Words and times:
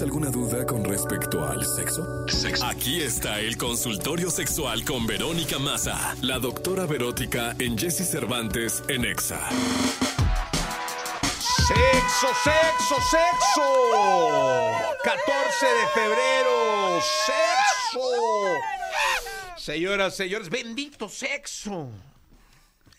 ¿Tienes 0.00 0.14
alguna 0.14 0.30
duda 0.30 0.64
con 0.64 0.82
respecto 0.82 1.44
al 1.44 1.62
sexo? 1.62 2.24
Aquí 2.64 3.02
está 3.02 3.38
el 3.38 3.58
consultorio 3.58 4.30
sexual 4.30 4.82
con 4.82 5.06
Verónica 5.06 5.58
Massa, 5.58 6.16
la 6.22 6.38
doctora 6.38 6.86
Verótica 6.86 7.54
en 7.58 7.76
Jesse 7.76 8.08
Cervantes 8.08 8.82
en 8.88 9.04
Exa. 9.04 9.46
Sexo, 11.68 12.28
sexo, 12.42 12.94
sexo. 13.10 13.62
14 15.04 15.66
de 15.66 15.86
febrero, 15.92 17.00
sexo. 17.26 18.00
Señoras, 19.58 20.16
señores, 20.16 20.48
bendito 20.48 21.10
sexo. 21.10 21.90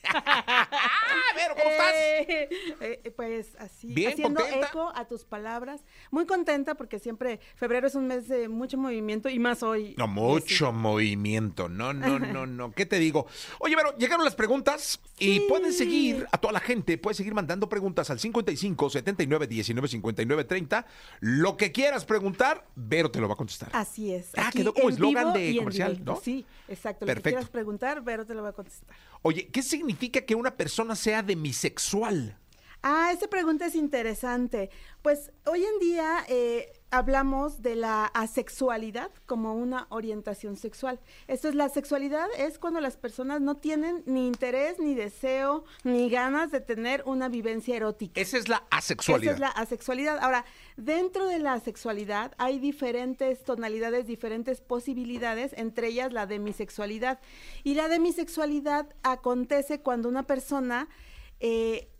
Vero, 0.04 1.56
¿cómo 1.56 1.70
estás? 1.70 1.94
Eh, 1.96 2.50
eh, 2.82 3.14
pues 3.16 3.56
así, 3.60 3.94
Bien, 3.94 4.12
haciendo 4.14 4.42
contenta. 4.42 4.68
eco 4.68 4.92
a 4.96 5.06
tus 5.08 5.24
palabras. 5.24 5.82
Muy 6.10 6.26
contenta 6.26 6.76
porque 6.76 7.00
siempre 7.00 7.40
febrero 7.56 7.88
es 7.88 7.96
un 7.96 8.08
mes 8.08 8.28
de 8.28 8.48
mucho 8.50 8.78
movimiento 8.78 9.30
y 9.30 9.40
más 9.40 9.64
hoy. 9.64 9.96
No, 9.98 10.08
mucho 10.08 10.72
movimiento. 10.72 11.70
No, 11.70 11.94
no, 11.94 12.20
no, 12.20 12.46
no. 12.48 12.72
¿Qué 12.72 12.86
te 12.86 13.00
digo? 13.00 13.28
Oye, 13.60 13.76
pero 13.76 13.96
llegaron 13.98 14.26
las 14.26 14.36
preguntas 14.36 15.00
y 15.20 15.42
pueden 15.42 15.72
seguir 15.74 16.28
a 16.32 16.38
toda 16.38 16.54
la 16.54 16.60
gente, 16.60 16.98
puedes 16.98 17.18
seguir 17.18 17.34
mandando 17.34 17.70
preguntas 17.70 18.10
al 18.10 18.20
55 18.20 18.90
79 18.90 19.48
19 19.48 19.88
59 19.88 20.44
30. 20.46 20.86
Lo 21.20 21.58
que 21.58 21.72
quieras 21.72 22.06
preguntar, 22.06 22.66
Vero 22.76 23.12
te 23.12 23.20
lo 23.20 23.28
va 23.28 23.36
a 23.36 23.38
contestar. 23.38 23.70
Así 23.74 24.14
es. 24.14 24.32
Ah, 24.36 24.48
aquí 24.48 24.60
quedó 24.60 24.74
como 24.74 24.90
eslogan 24.90 25.34
de 25.34 25.56
comercial. 25.58 26.02
¿no? 26.04 26.16
Sí, 26.16 26.46
exacto. 26.68 27.06
Lo 27.06 27.08
Perfecto. 27.08 27.24
que 27.24 27.34
quieras 27.36 27.50
preguntar, 27.50 28.02
Vero 28.02 28.26
te 28.26 28.34
lo 28.34 28.42
va 28.44 28.50
a 28.50 28.54
contestar. 28.54 28.96
Oye, 29.24 29.48
¿qué 29.50 29.62
significa 29.62 29.91
que 30.26 30.36
una 30.36 30.56
persona 30.56 30.96
sea 30.96 31.24
demisexual? 31.24 32.38
Ah, 32.84 33.12
esta 33.14 33.28
pregunta 33.28 33.66
es 33.66 33.76
interesante. 33.76 34.70
Pues 35.02 35.32
hoy 35.46 35.64
en 35.64 35.80
día 35.80 36.26
eh, 36.28 36.81
hablamos 36.92 37.62
de 37.62 37.76
la 37.76 38.06
asexualidad 38.06 39.10
como 39.26 39.56
una 39.56 39.88
orientación 39.90 40.58
sexual. 40.58 41.00
Esto 41.28 41.48
es 41.48 41.56
la 41.56 41.70
sexualidad, 41.70 42.28
es 42.38 42.60
cuando 42.60 42.82
las 42.82 42.98
personas 42.98 43.42
no 43.42 43.56
tienen 43.56 44.04
ni 44.06 44.28
interés, 44.28 44.78
ni 44.78 44.94
deseo, 44.94 45.64
ni 45.84 46.10
ganas 46.10 46.52
de 46.52 46.60
tener 46.60 47.04
una 47.06 47.30
vivencia 47.30 47.76
erótica. 47.76 48.20
Esa 48.20 48.38
es 48.38 48.50
la 48.50 48.64
asexualidad. 48.70 49.34
Esa 49.34 49.34
es 49.34 49.40
la 49.40 49.62
asexualidad. 49.62 50.20
Ahora, 50.22 50.46
dentro 50.76 51.28
de 51.28 51.40
la 51.40 51.54
asexualidad 51.54 52.34
hay 52.38 52.60
diferentes 52.60 53.44
tonalidades, 53.44 54.06
diferentes 54.06 54.60
posibilidades, 54.62 55.54
entre 55.58 55.88
ellas 55.88 56.12
la 56.12 56.26
demisexualidad. 56.26 57.20
Y 57.64 57.76
la 57.76 57.88
demisexualidad 57.88 58.94
acontece 59.02 59.80
cuando 59.80 60.10
una 60.10 60.24
persona 60.24 60.90
eh, 61.40 61.91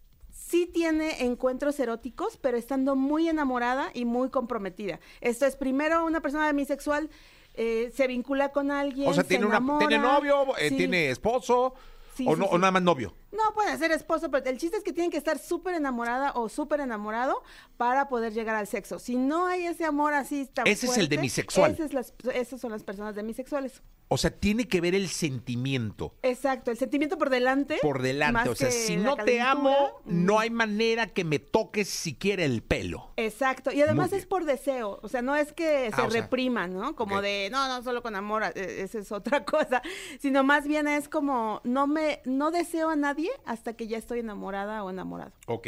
sí 0.48 0.66
tiene 0.66 1.24
encuentros 1.24 1.80
eróticos, 1.80 2.38
pero 2.38 2.58
estando 2.58 2.96
muy 2.96 3.30
enamorada 3.30 3.90
y 3.94 4.06
muy 4.06 4.30
comprometida. 4.30 5.00
Esto 5.22 5.46
es, 5.46 5.56
primero, 5.56 6.06
una 6.06 6.22
persona 6.22 6.48
demisexual 6.48 7.10
eh, 7.54 7.92
se 7.96 8.08
vincula 8.08 8.50
con 8.50 8.72
alguien. 8.72 9.10
O 9.10 9.14
sea, 9.14 9.24
se 9.24 9.30
tiene, 9.30 9.46
una, 9.46 9.60
tiene 9.80 9.98
novio, 10.00 10.58
eh, 10.58 10.70
sí. 10.70 10.78
tiene 10.78 11.10
esposo, 11.10 11.74
Sí, 12.16 12.26
o, 12.28 12.34
sí, 12.36 12.40
no, 12.42 12.46
o 12.48 12.58
nada 12.58 12.72
más 12.72 12.82
novio. 12.82 13.14
No, 13.32 13.54
puede 13.54 13.78
ser 13.78 13.92
esposo, 13.92 14.30
pero 14.30 14.50
el 14.50 14.58
chiste 14.58 14.76
es 14.76 14.84
que 14.84 14.92
tienen 14.92 15.10
que 15.12 15.18
estar 15.18 15.40
súper 15.40 15.76
enamorada 15.76 16.34
o 16.34 16.50
súper 16.50 16.82
enamorado 16.82 17.42
para 17.78 18.10
poder 18.10 18.34
llegar 18.34 18.56
al 18.56 18.68
sexo. 18.68 19.00
Si 19.00 19.16
no 19.16 19.48
hay 19.48 19.66
ese 19.66 19.86
amor 19.86 20.14
así 20.14 20.46
tan 20.46 20.68
Ese 20.68 20.88
es 20.88 20.98
el 20.98 21.08
demisexual. 21.08 21.72
ese 21.72 21.86
es 21.86 21.94
las- 21.94 22.14
esas 22.34 22.60
son 22.60 22.72
las 22.72 22.84
personas 22.84 23.16
demisexuales. 23.16 23.82
O 24.14 24.18
sea, 24.18 24.30
tiene 24.30 24.68
que 24.68 24.82
ver 24.82 24.94
el 24.94 25.08
sentimiento 25.08 26.16
Exacto, 26.22 26.70
el 26.70 26.78
sentimiento 26.78 27.18
por 27.18 27.30
delante. 27.30 27.78
por 27.82 28.02
delante. 28.02 28.50
O 28.50 28.56
sea, 28.56 28.70
si 28.70 28.98
no 28.98 29.16
te 29.16 29.40
amo, 29.40 30.02
no 30.06 30.34
Mm. 30.34 30.38
hay 30.40 30.50
manera 30.50 31.08
que 31.08 31.24
me 31.24 31.40
toques 31.40 31.88
siquiera 31.88 32.44
el 32.44 32.62
pelo. 32.62 33.12
Exacto, 33.16 33.72
y 33.72 33.82
además 33.82 34.12
es 34.12 34.26
por 34.26 34.44
deseo, 34.44 35.00
o 35.02 35.08
sea, 35.08 35.22
no 35.22 35.36
es 35.36 35.54
que 35.54 35.90
Ah, 35.94 35.96
se 36.06 36.10
sea, 36.12 36.22
reprima, 36.22 36.68
¿no? 36.68 36.96
Como 36.96 37.22
de, 37.22 37.48
no, 37.52 37.68
no, 37.70 37.82
solo 37.84 38.02
con 38.02 38.16
amor, 38.18 38.44
eh, 38.56 38.82
esa 38.84 39.00
es 39.00 39.12
otra 39.14 39.46
cosa, 39.46 39.82
sino 40.20 40.44
más 40.44 40.68
bien 40.68 40.88
es 40.90 41.08
como, 41.08 41.62
no 41.64 41.88
me, 41.88 42.22
no 42.26 42.52
deseo 42.52 42.90
a 42.90 42.96
nadie 42.98 43.30
hasta 43.46 43.74
que 43.74 43.88
ya 43.88 43.98
estoy 43.98 44.20
enamorada 44.20 44.84
o 44.84 44.90
enamorado. 44.90 45.32
Ok. 45.48 45.68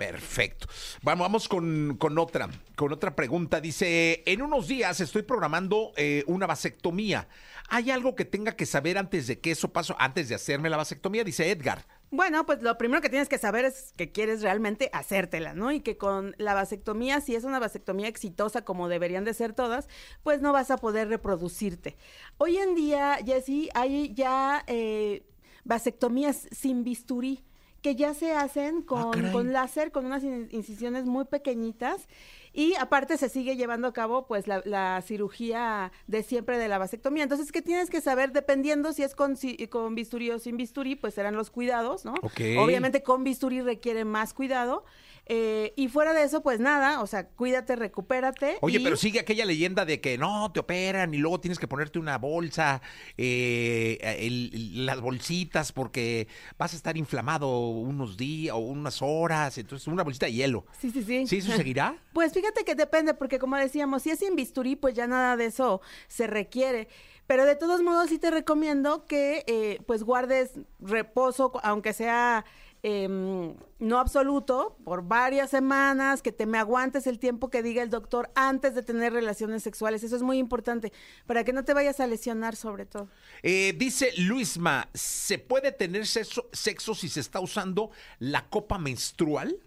Perfecto. 0.00 0.66
Vamos, 1.02 1.26
vamos 1.26 1.46
con, 1.46 1.98
con 1.98 2.18
otra, 2.18 2.48
con 2.74 2.90
otra 2.90 3.14
pregunta. 3.14 3.60
Dice, 3.60 4.22
en 4.24 4.40
unos 4.40 4.66
días 4.66 4.98
estoy 4.98 5.20
programando 5.20 5.92
eh, 5.94 6.24
una 6.26 6.46
vasectomía. 6.46 7.28
¿Hay 7.68 7.90
algo 7.90 8.14
que 8.14 8.24
tenga 8.24 8.52
que 8.52 8.64
saber 8.64 8.96
antes 8.96 9.26
de 9.26 9.40
que 9.40 9.50
eso 9.50 9.74
pase, 9.74 9.94
antes 9.98 10.30
de 10.30 10.36
hacerme 10.36 10.70
la 10.70 10.78
vasectomía? 10.78 11.22
Dice 11.22 11.50
Edgar. 11.50 11.84
Bueno, 12.10 12.46
pues 12.46 12.62
lo 12.62 12.78
primero 12.78 13.02
que 13.02 13.10
tienes 13.10 13.28
que 13.28 13.36
saber 13.36 13.66
es 13.66 13.92
que 13.94 14.10
quieres 14.10 14.40
realmente 14.40 14.88
hacértela, 14.94 15.52
¿no? 15.52 15.70
Y 15.70 15.80
que 15.80 15.98
con 15.98 16.34
la 16.38 16.54
vasectomía, 16.54 17.20
si 17.20 17.34
es 17.34 17.44
una 17.44 17.58
vasectomía 17.58 18.08
exitosa 18.08 18.64
como 18.64 18.88
deberían 18.88 19.26
de 19.26 19.34
ser 19.34 19.52
todas, 19.52 19.86
pues 20.22 20.40
no 20.40 20.54
vas 20.54 20.70
a 20.70 20.78
poder 20.78 21.08
reproducirte. 21.08 21.98
Hoy 22.38 22.56
en 22.56 22.74
día, 22.74 23.18
Jessy, 23.22 23.68
hay 23.74 24.14
ya 24.14 24.64
eh, 24.66 25.26
vasectomías 25.64 26.48
sin 26.52 26.84
bisturí 26.84 27.44
que 27.82 27.94
ya 27.96 28.14
se 28.14 28.32
hacen 28.32 28.82
con, 28.82 29.10
caray. 29.12 29.32
con 29.32 29.52
láser, 29.52 29.90
con 29.92 30.04
unas 30.06 30.22
in- 30.22 30.48
incisiones 30.50 31.04
muy 31.06 31.24
pequeñitas. 31.24 32.08
Y 32.52 32.74
aparte 32.74 33.16
se 33.16 33.28
sigue 33.28 33.54
llevando 33.56 33.86
a 33.86 33.92
cabo 33.92 34.26
pues 34.26 34.48
la, 34.48 34.60
la 34.64 35.00
cirugía 35.06 35.92
de 36.08 36.24
siempre 36.24 36.58
de 36.58 36.66
la 36.66 36.78
vasectomía. 36.78 37.22
Entonces, 37.22 37.52
¿qué 37.52 37.62
tienes 37.62 37.90
que 37.90 38.00
saber? 38.00 38.32
Dependiendo 38.32 38.92
si 38.92 39.04
es 39.04 39.14
con, 39.14 39.36
si- 39.36 39.68
con 39.68 39.94
bisturí 39.94 40.30
o 40.32 40.38
sin 40.40 40.56
bisturí, 40.56 40.96
pues 40.96 41.14
serán 41.14 41.36
los 41.36 41.50
cuidados, 41.50 42.04
¿no? 42.04 42.14
Obviamente 42.58 43.02
con 43.04 43.22
bisturí 43.22 43.60
requiere 43.60 44.04
más 44.04 44.34
cuidado. 44.34 44.84
Eh, 45.32 45.72
y 45.76 45.86
fuera 45.86 46.12
de 46.12 46.24
eso, 46.24 46.42
pues 46.42 46.58
nada, 46.58 47.00
o 47.02 47.06
sea, 47.06 47.28
cuídate, 47.28 47.76
recupérate. 47.76 48.58
Oye, 48.62 48.80
y- 48.80 48.82
pero 48.82 48.96
sigue 48.96 49.20
aquella 49.20 49.44
leyenda 49.44 49.84
de 49.84 50.00
que 50.00 50.18
no, 50.18 50.50
te 50.50 50.58
operan 50.58 51.14
y 51.14 51.18
luego 51.18 51.38
tienes 51.40 51.60
que 51.60 51.68
ponerte 51.68 52.00
una 52.00 52.18
bolsa, 52.18 52.82
eh, 53.16 53.98
el- 54.18 54.84
las 54.86 55.00
bolsitas, 55.00 55.70
porque 55.70 56.26
vas 56.58 56.72
a 56.72 56.76
estar 56.76 56.96
inflamado 56.96 57.68
unos 57.68 58.16
días 58.16 58.54
o 58.56 58.58
unas 58.58 59.02
horas, 59.02 59.56
entonces 59.56 59.86
una 59.86 60.02
bolsita 60.02 60.26
de 60.26 60.32
hielo. 60.32 60.66
Sí, 60.80 60.90
sí, 60.90 61.04
sí. 61.04 61.26
¿Sí 61.28 61.36
eso 61.38 61.52
seguirá? 61.52 61.96
Pues 62.12 62.32
fíjate 62.32 62.64
que 62.64 62.74
depende, 62.74 63.14
porque 63.14 63.38
como 63.38 63.54
decíamos, 63.56 64.02
si 64.02 64.10
es 64.10 64.18
sin 64.18 64.34
bisturí, 64.34 64.74
pues 64.74 64.94
ya 64.94 65.06
nada 65.06 65.36
de 65.36 65.46
eso 65.46 65.80
se 66.08 66.26
requiere. 66.26 66.88
Pero 67.28 67.46
de 67.46 67.54
todos 67.54 67.82
modos 67.82 68.08
sí 68.08 68.18
te 68.18 68.32
recomiendo 68.32 69.06
que 69.06 69.44
eh, 69.46 69.78
pues 69.86 70.02
guardes 70.02 70.50
reposo, 70.80 71.52
aunque 71.62 71.92
sea 71.92 72.44
em, 72.82 73.54
no 73.78 73.98
absoluto, 73.98 74.76
por 74.84 75.02
varias 75.02 75.50
semanas, 75.50 76.22
que 76.22 76.32
te 76.32 76.46
me 76.46 76.58
aguantes 76.58 77.06
el 77.06 77.18
tiempo 77.18 77.50
que 77.50 77.62
diga 77.62 77.82
el 77.82 77.90
doctor 77.90 78.30
antes 78.34 78.74
de 78.74 78.82
tener 78.82 79.12
relaciones 79.12 79.62
sexuales. 79.62 80.02
Eso 80.02 80.16
es 80.16 80.22
muy 80.22 80.38
importante, 80.38 80.92
para 81.26 81.44
que 81.44 81.52
no 81.52 81.64
te 81.64 81.74
vayas 81.74 82.00
a 82.00 82.06
lesionar 82.06 82.56
sobre 82.56 82.86
todo. 82.86 83.08
Eh, 83.42 83.74
dice 83.76 84.12
Luisma, 84.18 84.88
¿se 84.94 85.38
puede 85.38 85.72
tener 85.72 86.06
sexo, 86.06 86.48
sexo 86.52 86.94
si 86.94 87.08
se 87.08 87.20
está 87.20 87.40
usando 87.40 87.90
la 88.18 88.48
copa 88.48 88.78
menstrual? 88.78 89.58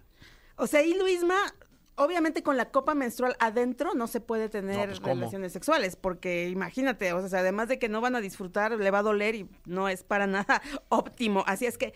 O 0.55 0.67
sea, 0.67 0.83
y 0.83 0.93
Luisma, 0.93 1.35
obviamente 1.95 2.43
con 2.43 2.57
la 2.57 2.71
copa 2.71 2.95
menstrual 2.95 3.35
adentro 3.39 3.93
no 3.93 4.07
se 4.07 4.19
puede 4.19 4.49
tener 4.49 4.89
No, 4.89 5.01
pues, 5.01 5.15
relaciones 5.15 5.53
sexuales, 5.53 5.95
porque 5.95 6.49
imagínate, 6.49 7.13
o 7.13 7.27
sea, 7.27 7.39
además 7.39 7.67
de 7.67 7.79
que 7.79 7.89
no 7.89 8.01
van 8.01 8.15
a 8.15 8.21
disfrutar, 8.21 8.71
le 8.71 8.91
va 8.91 8.99
a 8.99 9.03
doler 9.03 9.35
y 9.35 9.49
no 9.65 9.89
es 9.89 10.03
para 10.03 10.27
nada 10.27 10.61
óptimo. 10.89 11.43
Así 11.47 11.65
es 11.65 11.77
que 11.77 11.93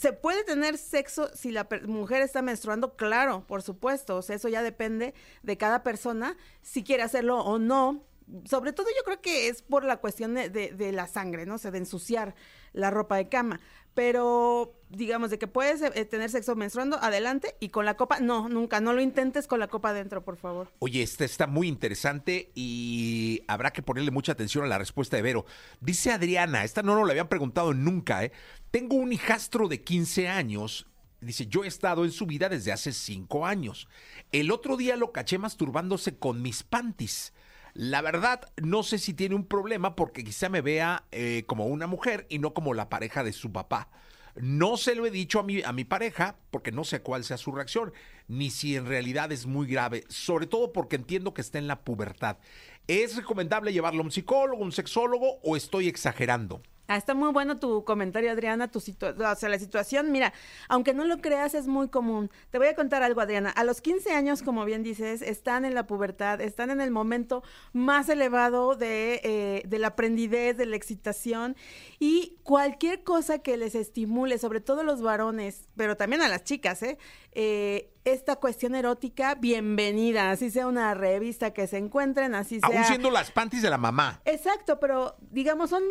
se 0.00 0.14
puede 0.14 0.44
tener 0.44 0.78
sexo 0.78 1.28
si 1.34 1.50
la 1.52 1.68
mujer 1.86 2.22
está 2.22 2.40
menstruando, 2.40 2.96
claro, 2.96 3.46
por 3.46 3.60
supuesto, 3.60 4.16
o 4.16 4.22
sea, 4.22 4.36
eso 4.36 4.48
ya 4.48 4.62
depende 4.62 5.12
de 5.42 5.58
cada 5.58 5.82
persona 5.82 6.38
si 6.62 6.82
quiere 6.82 7.02
hacerlo 7.02 7.40
o 7.40 7.58
no. 7.58 8.02
Sobre 8.46 8.72
todo 8.72 8.86
yo 8.96 9.02
creo 9.04 9.20
que 9.20 9.48
es 9.48 9.60
por 9.60 9.84
la 9.84 9.98
cuestión 9.98 10.32
de, 10.32 10.48
de- 10.48 10.70
de 10.70 10.92
la 10.92 11.06
sangre, 11.06 11.44
¿no? 11.44 11.56
O 11.56 11.58
sea, 11.58 11.70
de 11.70 11.78
ensuciar 11.78 12.34
la 12.72 12.90
ropa 12.90 13.16
de 13.16 13.28
cama. 13.28 13.60
Pero, 13.94 14.74
digamos, 14.88 15.30
de 15.30 15.38
que 15.38 15.46
puedes 15.46 15.82
eh, 15.82 16.04
tener 16.04 16.30
sexo 16.30 16.54
menstruando, 16.54 16.96
adelante. 17.02 17.56
Y 17.60 17.70
con 17.70 17.84
la 17.84 17.96
copa, 17.96 18.20
no, 18.20 18.48
nunca, 18.48 18.80
no 18.80 18.92
lo 18.92 19.00
intentes 19.00 19.46
con 19.46 19.60
la 19.60 19.68
copa 19.68 19.90
adentro, 19.90 20.24
por 20.24 20.36
favor. 20.36 20.72
Oye, 20.78 21.02
esta 21.02 21.24
está 21.24 21.46
muy 21.46 21.68
interesante 21.68 22.52
y 22.54 23.42
habrá 23.48 23.72
que 23.72 23.82
ponerle 23.82 24.10
mucha 24.10 24.32
atención 24.32 24.64
a 24.64 24.68
la 24.68 24.78
respuesta 24.78 25.16
de 25.16 25.22
Vero. 25.22 25.44
Dice 25.80 26.12
Adriana, 26.12 26.64
esta 26.64 26.82
no 26.82 26.94
nos 26.94 27.06
la 27.06 27.12
habían 27.12 27.28
preguntado 27.28 27.74
nunca, 27.74 28.24
¿eh? 28.24 28.32
Tengo 28.70 28.96
un 28.96 29.12
hijastro 29.12 29.66
de 29.68 29.82
15 29.82 30.28
años. 30.28 30.86
Dice, 31.20 31.46
yo 31.48 31.64
he 31.64 31.68
estado 31.68 32.04
en 32.04 32.12
su 32.12 32.24
vida 32.26 32.48
desde 32.48 32.72
hace 32.72 32.92
5 32.92 33.44
años. 33.44 33.88
El 34.32 34.50
otro 34.50 34.76
día 34.76 34.96
lo 34.96 35.12
caché 35.12 35.36
masturbándose 35.38 36.16
con 36.16 36.40
mis 36.40 36.62
panties. 36.62 37.34
La 37.74 38.02
verdad, 38.02 38.50
no 38.56 38.82
sé 38.82 38.98
si 38.98 39.14
tiene 39.14 39.34
un 39.34 39.44
problema 39.44 39.94
porque 39.96 40.24
quizá 40.24 40.48
me 40.48 40.60
vea 40.60 41.04
eh, 41.12 41.44
como 41.46 41.66
una 41.66 41.86
mujer 41.86 42.26
y 42.28 42.38
no 42.38 42.52
como 42.52 42.74
la 42.74 42.88
pareja 42.88 43.22
de 43.22 43.32
su 43.32 43.52
papá. 43.52 43.88
No 44.36 44.76
se 44.76 44.94
lo 44.94 45.06
he 45.06 45.10
dicho 45.10 45.40
a 45.40 45.42
mi, 45.42 45.62
a 45.62 45.72
mi 45.72 45.84
pareja 45.84 46.36
porque 46.50 46.72
no 46.72 46.84
sé 46.84 47.00
cuál 47.02 47.24
sea 47.24 47.36
su 47.36 47.52
reacción, 47.52 47.92
ni 48.28 48.50
si 48.50 48.76
en 48.76 48.86
realidad 48.86 49.32
es 49.32 49.46
muy 49.46 49.66
grave, 49.66 50.04
sobre 50.08 50.46
todo 50.46 50.72
porque 50.72 50.96
entiendo 50.96 51.34
que 51.34 51.40
está 51.40 51.58
en 51.58 51.66
la 51.66 51.82
pubertad. 51.82 52.38
¿Es 52.86 53.16
recomendable 53.16 53.72
llevarlo 53.72 54.00
a 54.00 54.04
un 54.04 54.12
psicólogo, 54.12 54.62
un 54.62 54.72
sexólogo 54.72 55.40
o 55.42 55.56
estoy 55.56 55.88
exagerando? 55.88 56.62
Ah, 56.90 56.96
está 56.96 57.14
muy 57.14 57.30
bueno 57.30 57.60
tu 57.60 57.84
comentario, 57.84 58.32
Adriana, 58.32 58.66
tu 58.66 58.80
situación, 58.80 59.24
o 59.24 59.36
sea, 59.36 59.48
la 59.48 59.60
situación, 59.60 60.10
mira, 60.10 60.32
aunque 60.68 60.92
no 60.92 61.04
lo 61.04 61.20
creas, 61.20 61.54
es 61.54 61.68
muy 61.68 61.86
común. 61.86 62.32
Te 62.50 62.58
voy 62.58 62.66
a 62.66 62.74
contar 62.74 63.04
algo, 63.04 63.20
Adriana. 63.20 63.50
A 63.50 63.62
los 63.62 63.80
15 63.80 64.10
años, 64.10 64.42
como 64.42 64.64
bien 64.64 64.82
dices, 64.82 65.22
están 65.22 65.64
en 65.64 65.76
la 65.76 65.86
pubertad, 65.86 66.40
están 66.40 66.68
en 66.68 66.80
el 66.80 66.90
momento 66.90 67.44
más 67.72 68.08
elevado 68.08 68.74
de, 68.74 69.20
eh, 69.22 69.62
de 69.68 69.78
la 69.78 69.86
aprendidez, 69.86 70.56
de 70.56 70.66
la 70.66 70.74
excitación, 70.74 71.54
y 72.00 72.34
cualquier 72.42 73.04
cosa 73.04 73.38
que 73.38 73.56
les 73.56 73.76
estimule, 73.76 74.38
sobre 74.38 74.60
todo 74.60 74.82
los 74.82 75.00
varones, 75.00 75.68
pero 75.76 75.96
también 75.96 76.22
a 76.22 76.28
las 76.28 76.42
chicas, 76.42 76.82
¿eh? 76.82 76.98
eh 77.30 77.92
esta 78.04 78.36
cuestión 78.36 78.74
erótica, 78.74 79.36
bienvenida, 79.36 80.30
así 80.30 80.50
sea 80.50 80.66
una 80.66 80.94
revista 80.94 81.52
que 81.52 81.66
se 81.68 81.76
encuentren, 81.76 82.34
así 82.34 82.58
sea... 82.58 82.78
Aún 82.78 82.84
siendo 82.86 83.10
las 83.10 83.30
panties 83.30 83.62
de 83.62 83.70
la 83.70 83.76
mamá. 83.78 84.22
Exacto, 84.24 84.80
pero 84.80 85.16
digamos, 85.20 85.68
son 85.70 85.84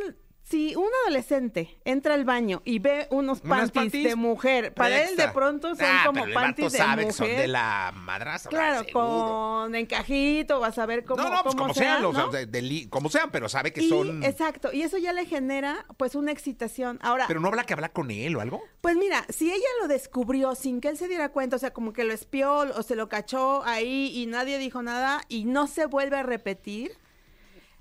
si 0.50 0.75
un 0.75 0.88
adolescente 1.06 1.80
entra 1.86 2.16
al 2.16 2.25
baño 2.25 2.62
y 2.66 2.80
ve 2.80 3.07
unos 3.12 3.42
panties, 3.42 3.92
de 4.04 4.16
mujer, 4.16 4.74
para 4.74 5.04
él 5.04 5.16
de 5.16 5.28
pronto 5.30 5.75
son 5.75 5.86
ah, 5.88 6.04
como 6.07 6.24
pero 6.24 6.34
panties 6.34 6.74
el 6.74 6.80
vato 6.80 6.84
de 6.84 6.90
sabe 6.90 7.01
mujer. 7.06 7.25
que 7.28 7.34
son 7.34 7.42
de 7.42 7.48
la 7.48 7.94
madrastra. 7.96 8.50
Claro, 8.50 8.84
seguro. 8.84 8.94
con 9.63 9.75
encajito, 9.75 10.60
vas 10.60 10.78
a 10.80 10.86
ver 10.86 11.06
cómo, 11.06 11.22
No, 11.22 11.30
no, 11.30 11.44
pues 11.44 11.54
cómo 11.56 11.66
como 11.68 11.74
sean, 11.75 12.01
los- 12.01 12.13
¿no? 12.13 12.30
de- 12.30 12.46
de 12.48 12.62
li- 12.62 12.88
como 12.88 13.10
sean, 13.10 13.30
pero 13.31 13.48
sabe 13.50 13.72
que 13.72 13.81
Y, 13.84 13.90
son. 13.90 14.24
exacto, 14.24 14.72
y 14.74 14.81
eso 14.81 14.98
ya 14.98 15.13
le 15.13 15.25
genera 15.25 15.86
pues 15.98 16.16
una 16.16 16.31
excitación. 16.31 16.98
Ahora, 17.02 17.25
Pero 17.28 17.40
no 17.40 17.48
habla 17.50 17.63
que 17.66 17.74
habla 17.74 17.90
con 17.90 18.10
él 18.10 18.36
o 18.36 18.42
algo. 18.42 18.63
pues 18.81 18.95
mira, 18.95 19.25
si 19.30 19.52
ella 19.52 19.68
lo 19.81 19.88
descubrió 19.88 20.56
sin 20.56 20.81
que 20.81 20.88
él 20.90 20.98
se 20.98 21.07
diera 21.07 21.30
cuenta, 21.30 21.57
o 21.57 21.60
sea, 21.60 21.72
como 21.74 21.94
que 21.94 22.04
lo 22.04 22.13
espió 22.13 22.52
o 22.75 22.81
se 22.84 22.95
lo 22.95 23.07
cachó 23.10 23.63
ahí 23.66 24.12
y 24.16 24.25
nadie 24.25 24.57
dijo 24.57 24.81
nada 24.81 25.22
y 25.30 25.45
no 25.45 25.68
se 25.68 25.86
vuelve 25.86 26.18
a 26.18 26.24
repetir, 26.24 26.98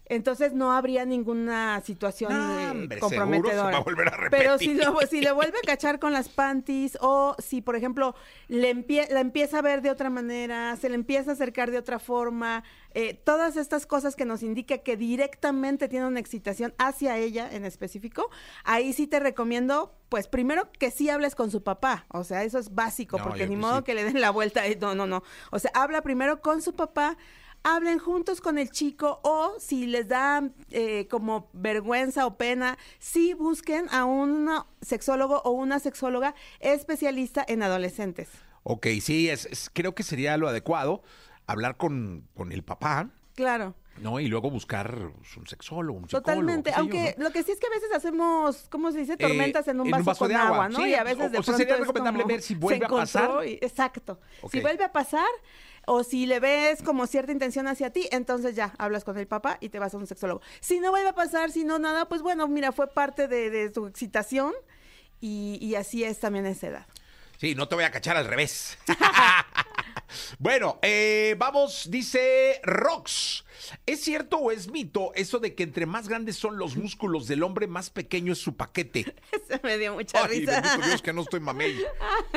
entonces 0.09 0.53
no 0.55 0.73
habría 0.73 1.05
ninguna 1.05 1.81
situación 1.83 2.33
No, 2.33 2.59
eh, 2.61 2.71
hombre, 2.71 2.99
comprometedora. 2.99 3.53
seguro 3.53 3.67
se 3.69 3.73
va 3.73 3.79
a 3.79 3.83
volver 3.85 4.09
a 4.09 4.31
Pero 4.31 4.59
si, 4.59 4.75
lo- 4.75 4.99
si 5.09 5.21
le 5.21 5.33
vuelve 5.33 5.59
a 5.59 5.67
cachar 5.67 5.99
con 5.99 6.13
las 6.13 6.29
panties 6.29 6.97
o 7.01 7.35
si, 7.39 7.61
por 7.61 7.77
ejemplo, 7.77 8.15
le 8.49 8.75
empie- 8.75 9.09
la 9.11 9.21
empieza 9.21 9.59
a 9.59 9.63
ver 9.63 9.83
de 9.83 9.91
otra 9.91 10.11
manera, 10.11 10.77
se 10.77 10.89
le 10.89 10.95
empieza 10.95 11.31
a 11.31 11.35
acercar 11.35 11.71
de 11.71 11.79
otra 11.79 11.99
forma, 11.99 12.65
eh, 12.95 13.15
todas 13.15 13.57
estas 13.57 13.87
cosas 13.87 14.17
que 14.17 14.25
nos 14.25 14.43
indica 14.43 14.79
que 14.79 14.97
directamente 14.97 15.89
tiene 15.89 16.07
una 16.07 16.21
excitación 16.21 16.75
hacia 16.79 17.17
ella 17.19 17.49
en 17.53 17.65
específico, 17.65 18.31
ahí 18.65 18.93
sí 18.93 19.07
te 19.07 19.21
recomiendo, 19.21 19.95
pues 20.09 20.27
primero 20.27 20.71
que 20.79 20.91
sí 20.91 21.11
hables 21.11 21.35
con 21.35 21.51
su 21.51 21.63
papá, 21.63 22.07
o 22.09 22.25
sea, 22.25 22.45
eso 22.45 22.59
es 22.59 22.75
básico, 22.75 23.19
No, 23.19 23.25
porque 23.25 23.47
ni 23.47 23.57
modo 23.57 23.79
sí. 23.79 23.83
que 23.85 23.95
le 23.95 24.05
den 24.05 24.21
la 24.21 24.31
vuelta, 24.31 24.63
no, 24.81 24.95
no, 24.95 25.07
no, 25.07 25.23
o 25.51 25.59
sea, 25.59 25.71
habla 25.75 26.03
primero 26.03 26.41
con 26.41 26.63
su 26.63 26.75
papá, 26.75 27.17
hablen 27.63 27.99
juntos 27.99 28.41
con 28.41 28.59
el 28.59 28.71
chico 28.71 29.21
o 29.23 29.55
si 29.59 29.87
les 29.87 30.09
da 30.09 30.49
eh, 30.71 31.07
como 31.11 31.49
vergüenza 31.53 32.27
o 32.27 32.37
pena, 32.37 32.79
sí 32.99 33.35
busquen 33.35 33.87
a 33.91 34.05
un 34.05 34.49
sexólogo 34.81 35.43
o 35.45 35.51
una 35.51 35.79
sexóloga 35.79 36.35
especialista 36.61 37.45
en 37.47 37.63
adolescentes. 37.63 38.29
Ok, 38.63 38.87
sí, 39.01 39.29
es, 39.29 39.47
es- 39.47 39.71
creo 39.73 39.95
que 39.95 40.03
sería 40.03 40.37
lo 40.37 40.49
adecuado 40.49 41.03
hablar 41.47 41.77
con, 41.77 42.29
con 42.35 42.53
el 42.53 42.63
papá, 42.63 43.11
Claro. 43.38 43.76
¿no? 43.99 44.19
Y 44.19 44.26
luego 44.26 44.50
buscar 44.50 45.12
pues, 45.17 45.37
un 45.37 45.46
sexólogo, 45.46 45.96
un. 46.00 46.08
Totalmente, 46.08 46.70
yo, 46.73 46.76
aunque 46.79 47.14
¿no? 47.19 47.25
lo 47.25 47.31
que 47.31 47.44
sí 47.44 47.52
es 47.52 47.61
que 47.61 47.69
a 47.69 47.70
veces 47.70 47.88
hacemos, 47.94 48.67
¿cómo 48.69 48.90
se 48.90 48.99
dice? 48.99 49.17
Tormentas 49.17 49.69
Eh, 49.69 49.70
en 49.70 49.81
un 49.81 49.90
vaso, 49.93 50.14
con 50.17 50.29
de 50.29 50.35
agua, 50.35 50.69
¿no? 50.69 50.81
Sí, 50.81 50.88
y 50.88 50.94
a 50.94 51.05
veces 51.05 51.26
o- 51.26 51.31
de 51.31 51.38
o 51.38 51.43
sea, 51.44 51.55
sería 51.56 51.76
recomendable 51.76 52.25
ver 52.25 52.43
si 52.43 52.56
vuelve 52.56 52.85
a 52.85 52.88
pasar. 52.88 53.46
y- 53.46 53.61
exacto. 53.62 54.19
Si 54.50 54.58
vuelve 54.61 54.82
a 54.82 54.90
pasar 54.90 55.29
o 55.87 56.02
si 56.02 56.26
le 56.26 56.40
ves 56.40 56.82
como 56.82 57.06
cierta 57.06 57.31
intención 57.31 57.69
hacia 57.69 57.93
ti, 57.93 58.08
entonces 58.11 58.56
ya 58.56 58.75
hablas 58.79 59.05
con 59.05 59.17
el 59.19 59.29
papá 59.29 59.56
y 59.61 59.69
te 59.69 59.79
vas 59.79 59.94
a 59.94 59.99
un 59.99 60.06
sexólogo. 60.08 60.40
Si 60.58 60.81
no 60.81 60.90
vuelve 60.90 61.11
a 61.11 61.14
pasar, 61.14 61.52
si 61.52 61.62
no 61.62 61.79
nada, 61.79 62.08
pues 62.08 62.23
bueno, 62.23 62.49
mira, 62.49 62.73
fue 62.73 62.88
parte 62.88 63.29
de, 63.29 63.50
de 63.50 63.70
tu 63.70 63.87
excitación 63.87 64.52
y, 65.20 65.58
y 65.61 65.76
así 65.76 66.02
es 66.02 66.19
también 66.19 66.44
esa 66.46 66.67
edad. 66.67 66.87
Sí, 67.37 67.55
no 67.55 67.69
te 67.69 67.76
voy 67.76 67.85
a 67.85 67.93
cachar 67.93 68.17
al 68.17 68.26
revés. 68.26 68.76
bueno, 70.39 70.79
eh, 70.83 71.35
vamos, 71.39 71.91
dice 71.91 72.61
Rox. 72.63 73.45
¿Es 73.87 74.01
cierto 74.01 74.39
o 74.39 74.51
es 74.51 74.71
mito 74.71 75.13
eso 75.15 75.39
de 75.39 75.55
que 75.55 75.63
entre 75.63 75.87
más 75.87 76.09
grandes 76.09 76.37
son 76.37 76.59
los 76.59 76.77
músculos 76.77 77.27
del 77.27 77.43
hombre, 77.43 77.67
más 77.67 77.91
pequeño 77.91 78.33
es 78.33 78.39
su 78.39 78.57
paquete? 78.57 79.15
Se 79.49 79.61
me 79.63 79.79
dio 79.79 79.95
mucha 79.95 80.25
Ay, 80.25 80.41
risa. 80.41 80.61
bendito 80.61 80.87
Dios 80.87 81.03
que 81.03 81.13
no 81.13 81.23
estoy 81.23 81.41
mamey. 81.41 81.77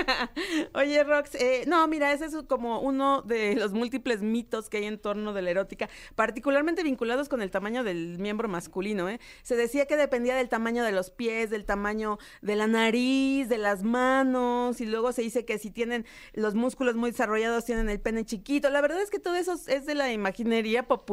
Oye, 0.74 1.04
Rox, 1.04 1.36
eh, 1.36 1.64
no, 1.68 1.88
mira, 1.88 2.12
ese 2.14 2.26
es 2.26 2.36
como 2.48 2.80
uno 2.82 3.22
de 3.22 3.56
los 3.56 3.74
múltiples 3.74 4.22
mitos 4.22 4.70
que 4.70 4.78
hay 4.78 4.86
en 4.86 4.98
torno 4.98 5.34
de 5.34 5.42
la 5.42 5.52
erótica, 5.52 5.90
particularmente 6.16 6.84
vinculados 6.84 7.30
con 7.30 7.42
el 7.42 7.52
tamaño 7.52 7.84
del 7.84 8.18
miembro 8.18 8.48
masculino. 8.48 9.10
¿eh? 9.10 9.20
Se 9.44 9.56
decía 9.56 9.86
que 9.86 9.98
dependía 9.98 10.36
del 10.36 10.50
tamaño 10.50 10.84
de 10.84 10.92
los 10.92 11.12
pies, 11.12 11.50
del 11.50 11.66
tamaño 11.66 12.18
de 12.42 12.56
la 12.56 12.68
nariz, 12.68 13.50
de 13.50 13.58
las 13.58 13.84
manos, 13.84 14.82
y 14.82 14.86
luego 14.86 15.12
se 15.12 15.22
dice 15.22 15.46
que 15.46 15.60
si 15.60 15.72
tienen 15.72 16.06
los 16.34 16.56
músculos 16.56 16.96
muy 16.96 17.12
desarrollados, 17.12 17.66
tienen 17.66 17.90
el 17.90 18.00
pene 18.00 18.26
chiquito. 18.26 18.70
La 18.70 18.82
verdad 18.82 19.02
es 19.02 19.10
que 19.10 19.20
todo 19.20 19.36
eso 19.36 19.54
es 19.68 19.86
de 19.86 19.96
la 19.96 20.12
imaginería 20.12 20.88
popular 20.88 21.11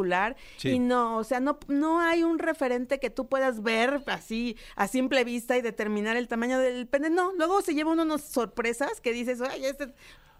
Sí. 0.56 0.70
y 0.70 0.78
no, 0.78 1.16
o 1.18 1.24
sea, 1.24 1.40
no, 1.40 1.58
no 1.68 2.00
hay 2.00 2.22
un 2.22 2.38
referente 2.38 2.98
que 3.00 3.10
tú 3.10 3.28
puedas 3.28 3.62
ver 3.62 4.02
así 4.06 4.56
a 4.76 4.88
simple 4.88 5.24
vista 5.24 5.56
y 5.56 5.62
determinar 5.62 6.16
el 6.16 6.28
tamaño 6.28 6.58
del 6.58 6.86
pene. 6.86 7.10
No, 7.10 7.32
luego 7.36 7.60
se 7.62 7.74
lleva 7.74 7.92
uno 7.92 8.02
unas 8.02 8.22
sorpresas 8.22 9.00
que 9.00 9.12
dices, 9.12 9.40
ay, 9.40 9.64
este, 9.64 9.88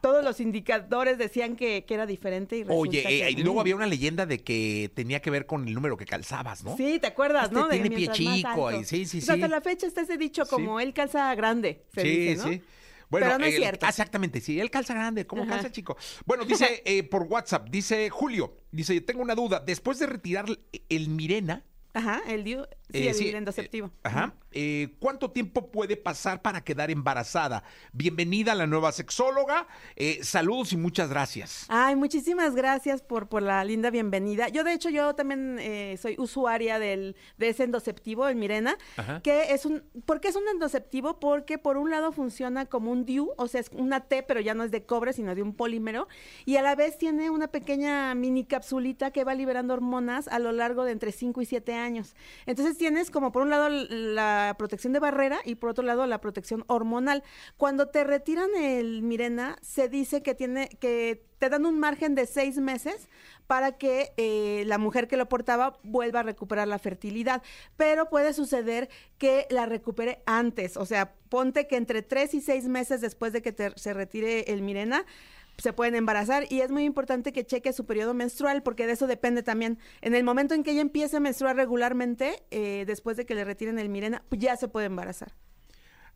todos 0.01 0.25
los 0.25 0.39
indicadores 0.41 1.19
decían 1.19 1.57
que, 1.57 1.85
que 1.85 1.95
era 1.95 2.07
diferente 2.07 2.57
y 2.57 2.63
resulta 2.63 2.81
Oye, 2.81 3.03
que- 3.03 3.27
eh, 3.27 3.31
y 3.33 3.43
luego 3.43 3.61
había 3.61 3.75
una 3.75 3.87
leyenda 3.87 4.27
de 4.27 4.39
que 4.39 4.91
tenía 4.95 5.21
que 5.21 5.31
ver 5.31 5.45
con 5.47 5.67
el 5.67 5.75
número 5.75 5.97
que 5.97 6.07
calzabas, 6.07 6.63
¿no? 6.63 6.77
Sí, 6.77 6.99
¿te 7.01 7.09
acuerdas, 7.09 7.45
Este 7.47 7.55
no? 7.57 7.67
De 7.67 7.73
tiene 7.81 7.89
pie 7.89 7.97
mientras 8.09 8.21
más 8.21 8.37
chico 8.37 8.73
y 8.73 8.85
sí, 8.85 9.07
sí, 9.07 9.19
O 9.19 9.21
sea, 9.23 9.35
sí. 9.35 9.43
hasta 9.43 9.49
la 9.55 9.61
fecha 9.61 9.87
está 9.89 10.03
ese 10.03 10.17
dicho 10.17 10.45
Sí. 10.45 10.51
como 10.51 10.79
él 10.79 10.95
calza 10.95 11.35
grande, 11.35 11.83
se 11.93 12.03
sí, 12.03 12.09
dice, 12.09 12.37
¿no? 12.37 12.45
sí. 12.53 12.63
Bueno, 13.11 13.27
Pero 13.27 13.39
no 13.39 13.47
es 13.47 13.57
cierto. 13.57 13.87
Exactamente, 13.87 14.41
sí. 14.41 14.61
Él 14.61 14.71
calza 14.71 14.95
grande, 14.95 15.27
como 15.27 15.43
Ajá. 15.43 15.53
calza 15.53 15.73
chico. 15.73 15.97
Bueno, 16.27 16.45
dice 16.45 16.83
eh, 16.87 17.03
por 17.03 17.23
WhatsApp, 17.23 17.69
dice 17.71 18.11
Julio, 18.11 18.57
dice, 18.71 19.01
tengo 19.01 19.23
una 19.23 19.35
duda. 19.35 19.61
Después 19.61 19.99
de 19.99 20.07
retirar 20.07 20.47
el 20.89 21.09
Mirena, 21.09 21.65
Ajá, 21.95 22.21
el 22.29 22.45
sí, 22.91 22.99
eh, 22.99 23.09
el 23.11 23.15
sí, 23.15 23.29
endoceptivo. 23.31 23.89
eh, 23.89 23.91
ajá, 24.05 24.35
eh, 24.53 24.89
¿cuánto 24.99 25.31
tiempo 25.31 25.71
puede 25.71 25.97
pasar 25.97 26.41
para 26.43 26.63
quedar 26.65 26.91
embarazada? 26.91 27.63
Bienvenida 27.93 28.53
a 28.53 28.55
la 28.55 28.67
nueva 28.67 28.93
sexóloga. 28.93 29.67
Eh, 29.97 30.21
saludos 30.23 30.73
y 30.73 30.77
muchas 30.77 31.11
gracias. 31.11 31.67
Ay, 31.69 31.97
muchísimas 31.97 32.55
gracias 32.55 33.03
por, 33.03 33.29
por 33.29 33.43
la 33.43 33.63
linda 33.65 33.91
bienvenida. 33.91 34.49
Yo, 34.49 34.65
de 34.65 34.73
hecho, 34.73 34.89
yo 34.89 35.15
también 35.15 35.59
eh, 35.61 35.99
soy 36.01 36.15
usuaria 36.19 36.79
del, 36.79 37.15
de 37.37 37.51
ese 37.51 37.65
endoceptivo, 37.65 38.27
el 38.29 38.37
Mirena, 38.37 38.77
Ajá. 38.97 39.21
que 39.23 39.53
es 39.53 39.67
un... 39.67 39.83
¿Por 40.07 40.21
qué 40.21 40.29
es 40.29 40.37
un 40.37 40.49
endoceptivo? 40.49 41.21
Porque 41.21 41.59
por 41.59 41.77
un 41.77 41.91
lado 41.91 42.11
funciona 42.13 42.65
como 42.67 42.91
un 42.91 43.05
DIU, 43.05 43.33
o 43.37 43.49
sea, 43.49 43.61
es 43.61 43.69
una 43.73 44.01
T, 44.01 44.23
pero 44.23 44.41
ya 44.41 44.55
no 44.55 44.65
es 44.65 44.71
de 44.71 44.87
cobre, 44.87 45.13
sino 45.13 45.35
de 45.35 45.43
un 45.43 45.55
polímero, 45.55 46.09
y 46.47 46.57
a 46.57 46.63
la 46.63 46.75
vez 46.75 46.97
tiene 46.97 47.29
una 47.29 47.49
pequeña 47.49 48.15
mini 48.15 48.45
capsulita 48.45 49.11
que 49.11 49.25
va 49.25 49.35
liberando 49.35 49.75
hormonas 49.75 50.27
a 50.29 50.39
lo 50.39 50.53
largo 50.53 50.85
de 50.85 50.93
entre 50.93 51.13
5 51.13 51.43
y 51.43 51.47
7 51.47 51.75
años. 51.75 52.15
Entonces 52.47 52.78
tienes 52.79 53.11
como 53.11 53.31
por 53.33 53.43
un 53.43 53.51
lado 53.51 53.69
la 53.69 54.55
protección 54.59 54.95
de 54.95 55.01
barrera 55.01 55.41
y 55.45 55.57
por 55.57 55.69
otro 55.71 55.85
lado 55.85 56.07
la 56.07 56.21
protección 56.23 56.65
hormonal. 56.69 57.23
Cuando 57.59 57.89
te 57.89 58.05
retiran 58.05 58.49
el 58.57 59.03
Mirena, 59.03 59.59
se 59.61 59.89
dice 59.91 60.23
que 60.23 60.35
tiene 60.35 60.69
que 60.81 61.23
te 61.39 61.49
dan 61.51 61.67
un 61.67 61.79
margen 61.79 62.15
de 62.17 62.27
seis 62.27 62.57
meses 62.59 63.09
para 63.47 63.79
que 63.79 64.13
eh, 64.17 64.65
la 64.67 64.79
mujer 64.79 65.07
que 65.07 65.17
lo 65.17 65.29
portaba 65.29 65.79
vuelva 65.85 66.21
a 66.21 66.23
recuperar 66.25 66.67
la 66.67 66.79
fertilidad. 66.81 67.43
Pero 67.77 68.09
puede 68.09 68.33
suceder 68.33 68.89
que 69.19 69.47
la 69.51 69.67
recupere 69.67 70.23
antes. 70.27 70.77
O 70.77 70.85
sea, 70.85 71.15
ponte 71.29 71.69
que 71.69 71.77
entre 71.77 72.03
tres 72.03 72.35
y 72.35 72.41
seis 72.41 72.67
meses 72.67 73.01
después 73.01 73.33
de 73.33 73.43
que 73.43 73.53
te- 73.53 73.73
se 73.77 73.93
retire 73.95 74.53
el 74.53 74.63
Mirena, 74.63 75.05
se 75.59 75.73
pueden 75.73 75.95
embarazar 75.97 76.47
y 76.51 76.61
es 76.61 76.71
muy 76.71 76.85
importante 76.85 77.33
que 77.33 77.45
cheque 77.45 77.73
su 77.73 77.85
periodo 77.85 78.15
menstrual 78.15 78.63
porque 78.63 78.87
de 78.87 78.93
eso 78.93 79.07
depende 79.07 79.43
también. 79.43 79.79
En 80.01 80.15
el 80.15 80.25
momento 80.25 80.55
en 80.55 80.63
que 80.63 80.71
ella 80.71 80.81
empiece 80.81 81.17
a 81.17 81.21
menstruar 81.21 81.57
regularmente, 81.57 82.43
eh, 82.51 82.85
después 82.87 83.17
de 83.17 83.27
que 83.27 83.35
le 83.35 83.45
retiren 83.45 83.79
el 83.79 83.89
Mirena, 83.89 84.23
pues 84.29 84.41
ya 84.41 84.57
se 84.57 84.69
puede 84.69 84.87
embarazar. 84.87 85.35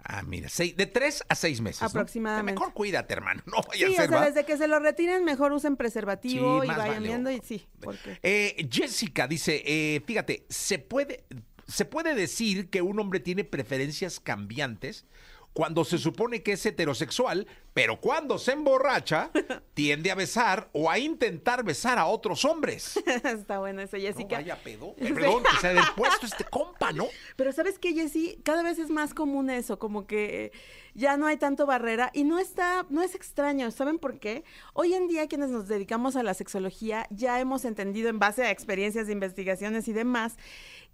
Ah, 0.04 0.22
mira, 0.22 0.48
seis- 0.48 0.76
de 0.76 0.86
tres 0.86 1.22
a 1.28 1.34
seis 1.36 1.60
meses. 1.60 1.80
¿no? 1.82 1.86
Aproximadamente. 1.88 2.58
Mejor 2.58 2.74
cuídate, 2.74 3.14
hermano. 3.14 3.42
No 3.46 3.58
vaya 3.68 3.86
Sí, 3.86 3.94
a 3.94 3.96
ser, 3.96 4.06
o 4.06 4.12
sea, 4.12 4.18
¿va? 4.20 4.26
desde 4.26 4.44
que 4.44 4.56
se 4.56 4.66
lo 4.68 4.78
retiren, 4.80 5.24
mejor 5.24 5.52
usen 5.52 5.76
preservativo 5.76 6.60
Sí, 6.60 6.66
y 6.66 6.68
vayan 6.68 6.86
vale, 6.94 7.06
viendo 7.06 7.30
y 7.30 7.40
sí. 7.44 7.66
Porque... 7.80 8.18
Eh, 8.22 8.68
Jessica 8.70 9.28
dice, 9.28 9.62
eh, 9.64 10.02
fíjate, 10.04 10.44
se 10.48 10.78
puede, 10.80 11.24
se 11.68 11.84
puede 11.84 12.14
decir 12.16 12.68
que 12.68 12.82
un 12.82 12.98
hombre 12.98 13.20
tiene 13.20 13.44
preferencias 13.44 14.18
cambiantes 14.18 15.06
cuando 15.52 15.84
se 15.84 15.98
supone 15.98 16.42
que 16.42 16.52
es 16.52 16.64
heterosexual, 16.64 17.46
pero 17.74 18.00
cuando 18.00 18.38
se 18.38 18.52
emborracha 18.52 19.30
tiende 19.74 20.10
a 20.10 20.14
besar 20.14 20.68
o 20.72 20.90
a 20.90 20.98
intentar 20.98 21.64
besar 21.64 21.98
a 21.98 22.06
otros 22.06 22.44
hombres. 22.44 22.96
Está 23.24 23.58
bueno 23.58 23.82
eso, 23.82 23.96
No 23.96 24.02
Jessica. 24.02 24.36
vaya 24.36 24.56
pedo. 24.56 24.94
Eh, 24.98 25.12
Perdón, 25.12 25.42
que 25.42 25.56
se 25.60 25.78
ha 25.78 25.94
puesto 25.94 26.26
este 26.26 26.44
compa, 26.44 26.92
¿no? 26.92 27.06
Pero 27.36 27.52
sabes 27.52 27.78
que, 27.78 27.92
Jessy, 27.92 28.40
cada 28.42 28.62
vez 28.62 28.78
es 28.78 28.90
más 28.90 29.14
común 29.14 29.50
eso, 29.50 29.78
como 29.78 30.06
que 30.06 30.52
ya 30.94 31.16
no 31.16 31.26
hay 31.26 31.36
tanto 31.36 31.66
barrera 31.66 32.10
y 32.14 32.24
no 32.24 32.38
está, 32.38 32.86
no 32.90 33.02
es 33.02 33.14
extraño, 33.14 33.70
¿saben 33.70 33.98
por 33.98 34.18
qué? 34.18 34.44
Hoy 34.74 34.94
en 34.94 35.08
día 35.08 35.26
quienes 35.28 35.50
nos 35.50 35.68
dedicamos 35.68 36.16
a 36.16 36.22
la 36.22 36.34
sexología 36.34 37.06
ya 37.10 37.40
hemos 37.40 37.64
entendido 37.64 38.08
en 38.08 38.18
base 38.18 38.42
a 38.44 38.50
experiencias 38.50 39.06
de 39.06 39.12
investigaciones 39.12 39.88
y 39.88 39.92
demás 39.92 40.36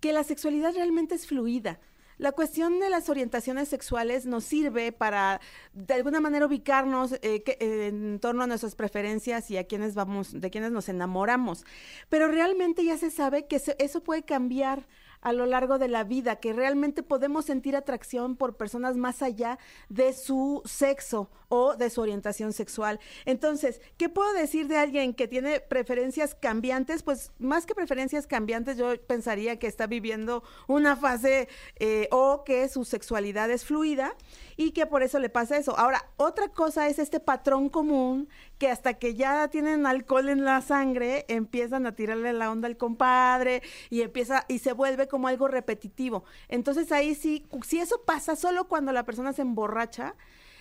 que 0.00 0.12
la 0.12 0.24
sexualidad 0.24 0.74
realmente 0.74 1.14
es 1.14 1.26
fluida. 1.26 1.80
La 2.18 2.32
cuestión 2.32 2.80
de 2.80 2.90
las 2.90 3.08
orientaciones 3.08 3.68
sexuales 3.68 4.26
nos 4.26 4.44
sirve 4.44 4.92
para, 4.92 5.40
de 5.72 5.94
alguna 5.94 6.20
manera, 6.20 6.46
ubicarnos 6.46 7.12
eh, 7.22 7.42
que- 7.44 7.56
en 7.60 8.18
torno 8.20 8.42
a 8.42 8.46
nuestras 8.46 8.74
preferencias 8.74 9.50
y 9.50 9.56
a 9.56 9.64
quienes 9.64 9.94
vamos, 9.94 10.38
de 10.40 10.50
quienes 10.50 10.72
nos 10.72 10.88
enamoramos. 10.88 11.64
Pero 12.08 12.28
realmente 12.28 12.84
ya 12.84 12.98
se 12.98 13.10
sabe 13.10 13.46
que 13.46 13.62
eso 13.78 14.02
puede 14.02 14.24
cambiar 14.24 14.86
a 15.20 15.32
lo 15.32 15.46
largo 15.46 15.78
de 15.78 15.88
la 15.88 16.04
vida, 16.04 16.36
que 16.36 16.52
realmente 16.52 17.02
podemos 17.02 17.44
sentir 17.44 17.76
atracción 17.76 18.36
por 18.36 18.56
personas 18.56 18.96
más 18.96 19.22
allá 19.22 19.58
de 19.88 20.12
su 20.12 20.62
sexo 20.64 21.30
o 21.48 21.76
de 21.76 21.90
su 21.90 22.00
orientación 22.00 22.52
sexual. 22.52 23.00
Entonces, 23.24 23.80
¿qué 23.96 24.08
puedo 24.08 24.32
decir 24.34 24.68
de 24.68 24.76
alguien 24.76 25.14
que 25.14 25.28
tiene 25.28 25.60
preferencias 25.60 26.34
cambiantes? 26.34 27.02
Pues 27.02 27.32
más 27.38 27.66
que 27.66 27.74
preferencias 27.74 28.26
cambiantes, 28.26 28.76
yo 28.76 29.00
pensaría 29.06 29.58
que 29.58 29.66
está 29.66 29.86
viviendo 29.86 30.42
una 30.66 30.96
fase 30.96 31.48
eh, 31.76 32.08
o 32.10 32.44
que 32.44 32.68
su 32.68 32.84
sexualidad 32.84 33.50
es 33.50 33.64
fluida 33.64 34.14
y 34.56 34.72
que 34.72 34.86
por 34.86 35.02
eso 35.02 35.18
le 35.18 35.30
pasa 35.30 35.56
eso. 35.56 35.78
Ahora, 35.78 36.10
otra 36.16 36.48
cosa 36.48 36.88
es 36.88 36.98
este 36.98 37.20
patrón 37.20 37.68
común 37.68 38.28
que 38.58 38.68
hasta 38.68 38.94
que 38.94 39.14
ya 39.14 39.48
tienen 39.48 39.86
alcohol 39.86 40.28
en 40.28 40.44
la 40.44 40.60
sangre, 40.60 41.24
empiezan 41.28 41.86
a 41.86 41.94
tirarle 41.94 42.32
la 42.32 42.50
onda 42.50 42.66
al 42.68 42.76
compadre 42.76 43.62
y 43.88 44.02
empieza 44.02 44.44
y 44.48 44.58
se 44.58 44.72
vuelve 44.72 45.07
como 45.08 45.28
algo 45.28 45.48
repetitivo. 45.48 46.24
Entonces 46.48 46.92
ahí 46.92 47.14
sí, 47.14 47.46
si 47.66 47.78
eso 47.80 48.02
pasa 48.04 48.36
solo 48.36 48.68
cuando 48.68 48.92
la 48.92 49.04
persona 49.04 49.32
se 49.32 49.42
emborracha, 49.42 50.14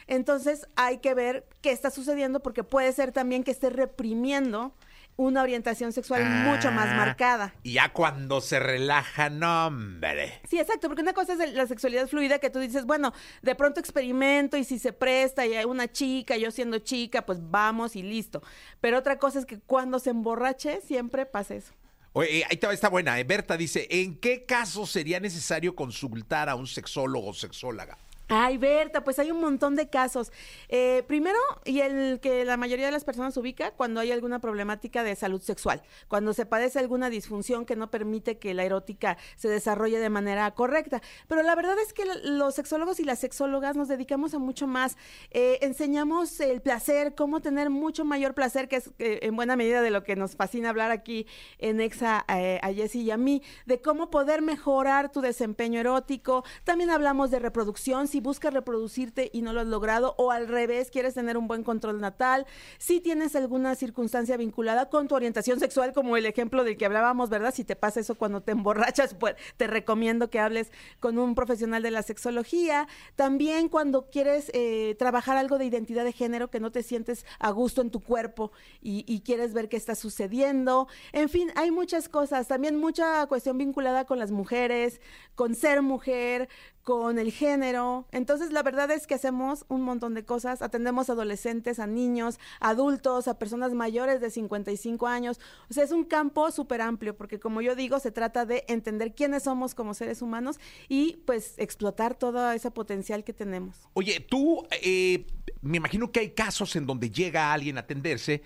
entonces 0.07 0.67
hay 0.75 0.99
que 0.99 1.13
ver 1.13 1.45
qué 1.61 1.71
está 1.71 1.91
sucediendo 1.91 2.39
porque 2.41 2.63
puede 2.63 2.91
ser 2.93 3.11
también 3.11 3.43
que 3.43 3.51
esté 3.51 3.69
reprimiendo 3.69 4.73
una 5.19 5.41
orientación 5.41 5.93
sexual 5.93 6.23
mucho 6.25 6.71
más 6.71 6.89
Ah, 6.91 6.95
marcada. 6.95 7.55
Y 7.63 7.73
ya 7.73 7.91
cuando 7.91 8.39
se 8.39 8.59
relaja, 8.59 9.31
no, 9.31 9.65
hombre. 9.65 10.39
Sí, 10.47 10.59
exacto, 10.59 10.87
porque 10.87 11.01
una 11.01 11.13
cosa 11.13 11.33
es 11.33 11.53
la 11.55 11.65
sexualidad 11.65 12.07
fluida 12.07 12.37
que 12.37 12.51
tú 12.51 12.59
dices, 12.59 12.85
bueno, 12.85 13.13
de 13.41 13.55
pronto 13.55 13.79
experimento 13.79 14.57
y 14.57 14.63
si 14.63 14.77
se 14.77 14.93
presta 14.93 15.43
y 15.47 15.55
hay 15.55 15.65
una 15.65 15.91
chica, 15.91 16.37
yo 16.37 16.51
siendo 16.51 16.77
chica, 16.77 17.25
pues 17.25 17.39
vamos 17.41 17.95
y 17.95 18.03
listo. 18.03 18.43
Pero 18.79 18.99
otra 18.99 19.17
cosa 19.17 19.39
es 19.39 19.47
que 19.47 19.59
cuando 19.59 19.97
se 19.97 20.11
emborrache, 20.11 20.81
siempre 20.81 21.25
pasa 21.25 21.55
eso. 21.55 21.73
Oye, 22.17 22.39
eh, 22.39 22.43
ahí 22.49 22.57
te 22.57 22.65
va, 22.65 22.73
está 22.73 22.89
buena. 22.89 23.19
eh. 23.19 23.23
Berta 23.23 23.55
dice, 23.57 23.85
¿en 23.91 24.17
qué 24.17 24.43
caso 24.43 24.87
sería 24.87 25.19
necesario 25.19 25.75
consultar 25.75 26.49
a 26.49 26.55
un 26.55 26.65
sexólogo 26.65 27.27
o 27.27 27.33
sexóloga? 27.35 27.95
Ay, 28.29 28.57
Berta, 28.57 29.03
pues 29.03 29.19
hay 29.19 29.31
un 29.31 29.39
montón 29.39 29.75
de 29.75 29.89
casos. 29.89 30.33
Eh, 30.67 31.03
primero, 31.07 31.39
y 31.63 31.79
el 31.79 32.19
que 32.19 32.43
la 32.43 32.57
mayoría 32.57 32.85
de 32.85 32.91
las 32.91 33.05
personas 33.05 33.37
ubica, 33.37 33.71
cuando 33.71 34.01
hay 34.01 34.11
alguna 34.11 34.39
problemática 34.39 35.03
de 35.03 35.15
salud 35.15 35.41
sexual, 35.41 35.81
cuando 36.09 36.33
se 36.33 36.45
padece 36.45 36.79
alguna 36.79 37.09
disfunción 37.09 37.65
que 37.65 37.77
no 37.77 37.89
permite 37.89 38.37
que 38.37 38.53
la 38.53 38.65
erótica 38.65 39.17
se 39.37 39.47
desarrolle 39.47 39.99
de 39.99 40.09
manera 40.09 40.51
correcta. 40.51 41.01
Pero 41.27 41.41
la 41.41 41.55
verdad 41.55 41.77
es 41.79 41.93
que 41.93 42.03
los 42.23 42.55
sexólogos 42.55 42.99
y 42.99 43.05
las 43.05 43.19
sexólogas 43.19 43.77
nos 43.77 43.87
dedicamos 43.87 44.33
a 44.33 44.39
mucho 44.39 44.67
más. 44.67 44.97
Eh, 45.31 45.59
enseñamos 45.61 46.39
el 46.41 46.61
placer, 46.61 47.15
cómo 47.15 47.39
tener 47.39 47.69
mucho 47.69 48.03
mayor 48.03 48.33
placer, 48.33 48.67
que 48.67 48.77
es 48.77 48.91
eh, 48.99 49.19
en 49.21 49.37
buena 49.37 49.55
medida 49.55 49.81
de 49.81 49.91
lo 49.91 50.03
que 50.03 50.17
nos 50.17 50.35
fascina 50.35 50.69
hablar 50.69 50.91
aquí 50.91 51.27
en 51.59 51.79
Exa 51.79 52.25
eh, 52.27 52.59
a 52.61 52.73
Jessy 52.73 53.03
y 53.03 53.11
a 53.11 53.17
mí, 53.17 53.41
de 53.65 53.79
cómo 53.79 54.09
poder 54.09 54.41
mejorar 54.41 55.11
tu 55.11 55.21
desempeño 55.21 55.79
erótico. 55.79 56.43
También 56.65 56.89
hablamos 56.89 57.31
de 57.31 57.39
reproducción, 57.39 58.07
si 58.17 58.21
buscas 58.21 58.51
reproducirte 58.51 59.29
y 59.31 59.43
no 59.43 59.53
lo 59.53 59.61
has 59.61 59.67
logrado, 59.67 60.15
o 60.17 60.31
al 60.31 60.47
revés, 60.47 60.89
quieres 60.89 61.13
tener 61.13 61.37
un 61.37 61.47
buen 61.47 61.61
control 61.63 62.01
natal, 62.01 62.47
si 62.79 62.99
tienes 62.99 63.35
alguna 63.35 63.75
circunstancia 63.75 64.37
vinculada 64.37 64.89
con 64.89 65.07
tu 65.07 65.13
orientación 65.13 65.59
sexual, 65.59 65.93
como 65.93 66.17
el 66.17 66.25
ejemplo 66.25 66.63
del 66.63 66.77
que 66.77 66.87
hablábamos, 66.87 67.29
¿verdad? 67.29 67.53
Si 67.53 67.63
te 67.63 67.75
pasa 67.75 67.99
eso 67.99 68.15
cuando 68.15 68.41
te 68.41 68.53
emborrachas, 68.53 69.13
pues 69.13 69.35
te 69.57 69.67
recomiendo 69.67 70.31
que 70.31 70.39
hables 70.39 70.71
con 70.99 71.19
un 71.19 71.35
profesional 71.35 71.83
de 71.83 71.91
la 71.91 72.01
sexología. 72.01 72.87
También 73.15 73.69
cuando 73.69 74.09
quieres 74.09 74.49
eh, 74.55 74.95
trabajar 74.97 75.37
algo 75.37 75.59
de 75.59 75.65
identidad 75.65 76.03
de 76.03 76.11
género, 76.11 76.49
que 76.49 76.59
no 76.59 76.71
te 76.71 76.81
sientes 76.81 77.23
a 77.37 77.51
gusto 77.51 77.81
en 77.81 77.91
tu 77.91 77.99
cuerpo 77.99 78.51
y, 78.81 79.05
y 79.07 79.21
quieres 79.21 79.53
ver 79.53 79.69
qué 79.69 79.77
está 79.77 79.93
sucediendo. 79.93 80.87
En 81.11 81.29
fin, 81.29 81.51
hay 81.55 81.69
muchas 81.69 82.09
cosas. 82.09 82.47
También 82.47 82.77
mucha 82.77 83.27
cuestión 83.27 83.59
vinculada 83.59 84.05
con 84.05 84.17
las 84.17 84.31
mujeres, 84.31 85.01
con 85.35 85.53
ser 85.53 85.83
mujer, 85.83 86.49
con 86.87 87.19
el 87.19 87.33
género. 87.33 88.07
Entonces, 88.13 88.53
la 88.53 88.63
verdad 88.63 88.89
es 88.91 89.07
que 89.07 89.15
hacemos 89.15 89.65
un 89.67 89.81
montón 89.81 90.13
de 90.13 90.23
cosas. 90.23 90.61
Atendemos 90.61 91.09
a 91.09 91.13
adolescentes, 91.13 91.79
a 91.79 91.85
niños, 91.85 92.39
a 92.61 92.69
adultos, 92.69 93.27
a 93.27 93.37
personas 93.37 93.73
mayores 93.73 94.21
de 94.21 94.31
55 94.31 95.05
años. 95.05 95.37
O 95.69 95.73
sea, 95.73 95.83
es 95.83 95.91
un 95.91 96.05
campo 96.05 96.49
súper 96.49 96.79
amplio, 96.79 97.13
porque 97.17 97.41
como 97.41 97.59
yo 97.59 97.75
digo, 97.75 97.99
se 97.99 98.11
trata 98.11 98.45
de 98.45 98.63
entender 98.69 99.13
quiénes 99.15 99.43
somos 99.43 99.75
como 99.75 99.93
seres 99.93 100.21
humanos 100.21 100.61
y 100.87 101.17
pues 101.25 101.55
explotar 101.57 102.15
todo 102.15 102.53
ese 102.53 102.71
potencial 102.71 103.25
que 103.25 103.33
tenemos. 103.33 103.89
Oye, 103.91 104.21
tú, 104.21 104.65
eh, 104.81 105.25
me 105.61 105.75
imagino 105.75 106.09
que 106.13 106.21
hay 106.21 106.29
casos 106.29 106.73
en 106.77 106.85
donde 106.85 107.11
llega 107.11 107.51
alguien 107.51 107.75
a 107.75 107.81
atenderse 107.81 108.43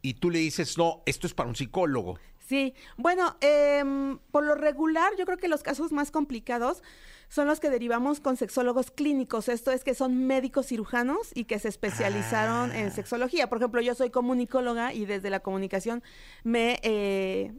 y 0.00 0.14
tú 0.14 0.30
le 0.30 0.38
dices, 0.38 0.78
no, 0.78 1.02
esto 1.04 1.26
es 1.26 1.34
para 1.34 1.50
un 1.50 1.56
psicólogo. 1.56 2.18
Sí, 2.52 2.74
bueno, 2.98 3.34
em, 3.40 4.18
por 4.30 4.44
lo 4.44 4.54
regular, 4.54 5.10
yo 5.18 5.24
creo 5.24 5.38
que 5.38 5.48
los 5.48 5.62
casos 5.62 5.90
más 5.90 6.10
complicados 6.10 6.82
son 7.30 7.46
los 7.46 7.60
que 7.60 7.70
derivamos 7.70 8.20
con 8.20 8.36
sexólogos 8.36 8.90
clínicos. 8.90 9.48
Esto 9.48 9.70
es 9.70 9.84
que 9.84 9.94
son 9.94 10.26
médicos 10.26 10.66
cirujanos 10.66 11.30
y 11.34 11.44
que 11.44 11.58
se 11.58 11.68
especializaron 11.68 12.70
en 12.72 12.90
sexología. 12.90 13.48
Por 13.48 13.56
ejemplo, 13.56 13.80
yo 13.80 13.94
soy 13.94 14.10
comunicóloga 14.10 14.92
y 14.92 15.06
desde 15.06 15.30
la 15.30 15.40
comunicación 15.40 16.02
me... 16.44 16.78
eh, 16.82 17.54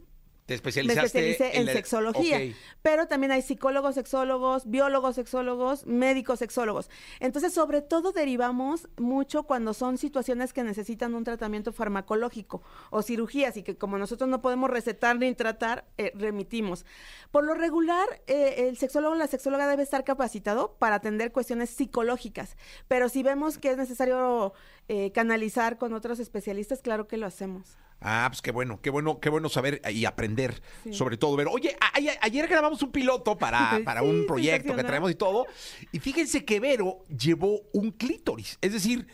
Te 0.46 0.52
me 0.52 0.56
especializaste 0.56 1.06
especialicé 1.06 1.58
en 1.58 1.66
la- 1.66 1.72
sexología, 1.72 2.38
pero 2.82 3.06
también 3.06 3.32
hay 3.32 3.40
psicólogos 3.40 3.94
sexólogos, 3.94 4.68
biólogos 4.68 5.14
sexólogos, 5.14 5.86
médicos 5.86 6.40
sexólogos. 6.40 6.90
Entonces, 7.20 7.54
sobre 7.54 7.80
todo 7.80 8.12
derivamos 8.12 8.88
mucho 8.98 9.44
cuando 9.44 9.72
son 9.72 9.96
situaciones 9.96 10.52
que 10.52 10.62
necesitan 10.62 11.14
un 11.14 11.24
tratamiento 11.24 11.72
farmacológico 11.72 12.62
o 12.90 13.00
cirugías 13.00 13.56
y 13.56 13.62
que 13.62 13.78
como 13.78 13.96
nosotros 13.96 14.28
no 14.28 14.42
podemos 14.42 14.68
recetar 14.68 15.18
ni 15.18 15.34
tratar, 15.34 15.86
eh, 15.96 16.12
remitimos. 16.14 16.84
Por 17.30 17.44
lo 17.44 17.54
regular, 17.54 18.06
eh, 18.26 18.66
el 18.68 18.76
sexólogo 18.76 19.14
o 19.14 19.18
la 19.18 19.28
sexóloga 19.28 19.66
debe 19.66 19.82
estar 19.82 20.04
capacitado 20.04 20.76
para 20.78 20.96
atender 20.96 21.32
cuestiones 21.32 21.70
psicológicas, 21.70 22.58
pero 22.86 23.08
si 23.08 23.22
vemos 23.22 23.56
que 23.56 23.70
es 23.70 23.78
necesario 23.78 24.52
eh, 24.88 25.10
canalizar 25.12 25.78
con 25.78 25.94
otros 25.94 26.18
especialistas, 26.18 26.82
claro 26.82 27.08
que 27.08 27.16
lo 27.16 27.26
hacemos. 27.26 27.78
Ah, 28.06 28.26
pues 28.28 28.42
qué 28.42 28.50
bueno, 28.52 28.80
qué 28.82 28.90
bueno, 28.90 29.18
qué 29.18 29.30
bueno 29.30 29.48
saber 29.48 29.80
y 29.90 30.04
aprender, 30.04 30.60
sobre 30.92 31.16
todo 31.16 31.34
ver. 31.36 31.46
Oye, 31.50 31.74
a- 31.80 31.86
a- 31.98 32.18
ayer 32.26 32.46
grabamos 32.46 32.82
un 32.82 32.92
piloto 32.92 33.38
para, 33.38 33.80
para 33.84 34.02
Sí, 34.02 34.06
un 34.06 34.26
proyecto 34.26 34.76
que 34.76 34.84
traemos 34.84 35.10
y 35.10 35.14
todo, 35.14 35.46
y 35.90 35.98
fíjense 36.00 36.44
que 36.44 36.60
Vero 36.60 36.98
llevó 37.08 37.62
un 37.72 37.92
clítoris. 37.92 38.58
Es 38.60 38.72
decir, 38.74 39.06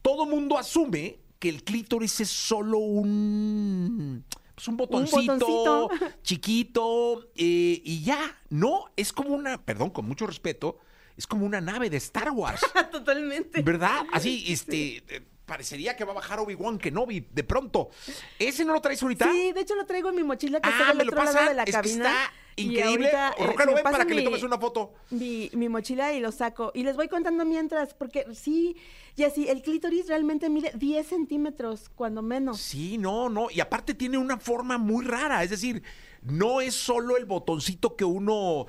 todo 0.00 0.24
mundo 0.24 0.56
asume 0.56 1.18
que 1.38 1.50
el 1.50 1.62
clítoris 1.64 2.20
es 2.20 2.30
solo 2.30 2.78
un, 2.78 4.24
pues 4.54 4.68
un 4.68 4.76
botoncito, 4.78 5.32
botoncito. 5.38 5.90
chiquito 6.22 7.28
eh, 7.36 7.80
y 7.84 8.02
ya. 8.02 8.38
No, 8.48 8.86
es 8.96 9.12
como 9.12 9.30
una, 9.34 9.62
perdón, 9.62 9.90
con 9.90 10.06
mucho 10.06 10.26
respeto, 10.26 10.78
es 11.16 11.26
como 11.26 11.44
una 11.44 11.60
nave 11.60 11.90
de 11.90 11.98
Star 11.98 12.30
Wars. 12.30 12.60
Totalmente. 12.90 13.60
¿Verdad? 13.62 14.06
Así, 14.12 14.44
este, 14.48 15.02
parecería 15.50 15.96
que 15.96 16.04
va 16.04 16.12
a 16.12 16.14
bajar 16.14 16.38
Obi-Wan 16.38 16.78
Kenobi 16.78 17.26
de 17.32 17.42
pronto. 17.42 17.90
¿Ese 18.38 18.64
no 18.64 18.72
lo 18.72 18.80
traes 18.80 19.02
ahorita? 19.02 19.28
Sí, 19.32 19.50
de 19.52 19.60
hecho 19.60 19.74
lo 19.74 19.84
traigo 19.84 20.10
en 20.10 20.14
mi 20.14 20.22
mochila 20.22 20.60
que 20.60 20.68
está 20.70 20.84
Ah, 20.84 20.88
del 20.90 20.98
me 20.98 21.04
lo 21.06 21.10
otro 21.10 21.24
lado 21.24 21.48
de 21.48 21.54
la 21.54 21.62
Es 21.64 21.66
que 21.66 21.72
cabina. 21.72 22.04
está 22.06 22.32
y 22.54 22.62
increíble. 22.66 23.10
ahorita, 23.10 23.34
eh, 23.36 23.46
Roca 23.48 23.64
lo 23.64 23.74
ven 23.74 23.82
para 23.82 24.04
que 24.06 24.14
le 24.14 24.22
tomes 24.22 24.44
una 24.44 24.58
foto. 24.58 24.94
Mi, 25.10 25.50
mi 25.54 25.68
mochila 25.68 26.12
y 26.12 26.20
lo 26.20 26.30
saco. 26.30 26.70
Y 26.72 26.84
les 26.84 26.94
voy 26.94 27.08
contando 27.08 27.44
mientras, 27.44 27.94
porque 27.94 28.26
sí, 28.32 28.76
Jessy, 29.16 29.48
el 29.48 29.62
clítoris 29.62 30.06
realmente 30.06 30.48
mide 30.48 30.70
10 30.76 31.04
centímetros, 31.04 31.90
cuando 31.96 32.22
menos. 32.22 32.60
Sí, 32.60 32.96
no, 32.96 33.28
no. 33.28 33.50
Y 33.50 33.58
aparte 33.58 33.94
tiene 33.94 34.18
una 34.18 34.38
forma 34.38 34.78
muy 34.78 35.04
rara. 35.04 35.42
Es 35.42 35.50
decir, 35.50 35.82
no 36.22 36.60
es 36.60 36.74
solo 36.74 37.16
el 37.16 37.24
botoncito 37.24 37.96
que 37.96 38.04
uno 38.04 38.66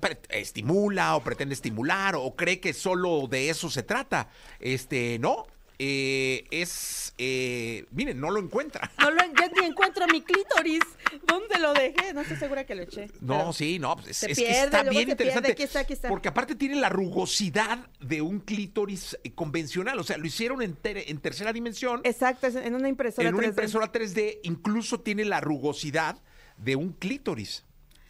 pre- 0.00 0.18
estimula 0.30 1.14
o 1.14 1.22
pretende 1.22 1.54
estimular 1.54 2.16
o 2.16 2.34
cree 2.34 2.58
que 2.58 2.72
solo 2.72 3.28
de 3.28 3.48
eso 3.50 3.70
se 3.70 3.84
trata. 3.84 4.28
Este, 4.58 5.18
no. 5.20 5.46
Eh, 5.78 6.44
es, 6.50 7.12
eh, 7.18 7.84
miren, 7.90 8.18
no 8.18 8.30
lo 8.30 8.40
encuentra. 8.40 8.90
No 8.98 9.10
lo, 9.10 9.18
ya 9.22 9.48
ni 9.60 9.66
encuentro 9.66 10.06
mi 10.08 10.22
clítoris. 10.22 10.80
¿Dónde 11.26 11.58
lo 11.58 11.72
dejé? 11.74 12.12
No 12.14 12.22
estoy 12.22 12.36
segura 12.38 12.64
que 12.64 12.74
lo 12.74 12.82
eché. 12.82 13.08
No, 13.20 13.52
sí, 13.52 13.78
no, 13.78 13.94
pues 13.96 14.08
es, 14.08 14.16
Se 14.16 14.30
es 14.32 14.38
que 14.38 14.50
está 14.50 14.82
bien 14.82 14.94
pierde. 15.06 15.12
interesante. 15.12 15.52
Aquí 15.52 15.62
está, 15.62 15.80
aquí 15.80 15.92
está. 15.92 16.08
Porque 16.08 16.28
aparte 16.28 16.54
tiene 16.54 16.76
la 16.76 16.88
rugosidad 16.88 17.78
de 18.00 18.22
un 18.22 18.40
clítoris 18.40 19.16
eh, 19.22 19.32
convencional. 19.32 19.98
O 20.00 20.02
sea, 20.04 20.16
lo 20.16 20.26
hicieron 20.26 20.62
en, 20.62 20.74
ter- 20.74 21.04
en 21.08 21.18
tercera 21.18 21.52
dimensión. 21.52 22.00
Exacto, 22.04 22.46
en 22.46 22.74
una 22.74 22.88
impresora 22.88 23.28
en 23.28 23.34
una 23.34 23.44
3D. 23.44 23.48
impresora 23.50 23.92
3D 23.92 24.38
incluso 24.44 25.00
tiene 25.00 25.24
la 25.26 25.40
rugosidad 25.40 26.20
de 26.56 26.74
un 26.74 26.92
clítoris. 26.94 27.65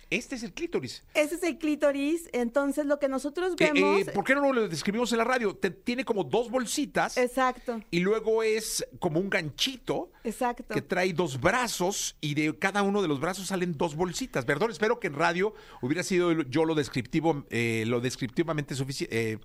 Este 0.09 0.37
es 0.37 0.43
el 0.45 0.53
clítoris. 0.53 1.03
Ese 1.15 1.35
es 1.35 1.43
el 1.43 1.59
clítoris, 1.59 2.29
entonces 2.33 2.87
lo 2.87 2.99
que 3.01 3.09
nosotros 3.09 3.57
Que, 3.57 3.73
vemos... 3.73 4.03
eh, 4.07 4.13
¿Por 4.13 4.25
qué 4.25 4.35
no 4.37 4.53
lo 4.53 4.69
describimos 4.69 5.11
en 5.11 5.19
la 5.19 5.25
radio? 5.25 5.57
Te- 5.57 5.71
tiene 5.71 6.05
como 6.05 6.23
dos 6.23 6.49
bolsitas 6.49 7.17
Exacto, 7.17 7.81
y 7.91 7.99
luego 8.01 8.43
es 8.45 8.87
como 9.01 9.19
un 9.19 9.29
ganchito 9.29 10.13
exacto. 10.23 10.73
que 10.75 10.81
trae 10.83 11.13
dos 11.13 11.41
brazos 11.41 12.17
y 12.21 12.35
de 12.35 12.57
cada 12.57 12.83
uno 12.83 13.03
de 13.03 13.09
los 13.09 13.19
brazos 13.19 13.49
salen 13.49 13.77
dos 13.77 13.97
bolsitas. 13.97 14.45
Perdón, 14.45 14.71
espero 14.71 15.01
que 15.01 15.09
en 15.09 15.15
radio 15.15 15.55
hubiera 15.83 16.03
sido 16.05 16.31
yo 16.43 16.65
lo 16.65 16.77
descriptivo, 16.77 17.45
eh, 17.51 17.83
lo 17.87 18.01
descriptivamente 18.01 18.75
suficiente. 18.77 19.41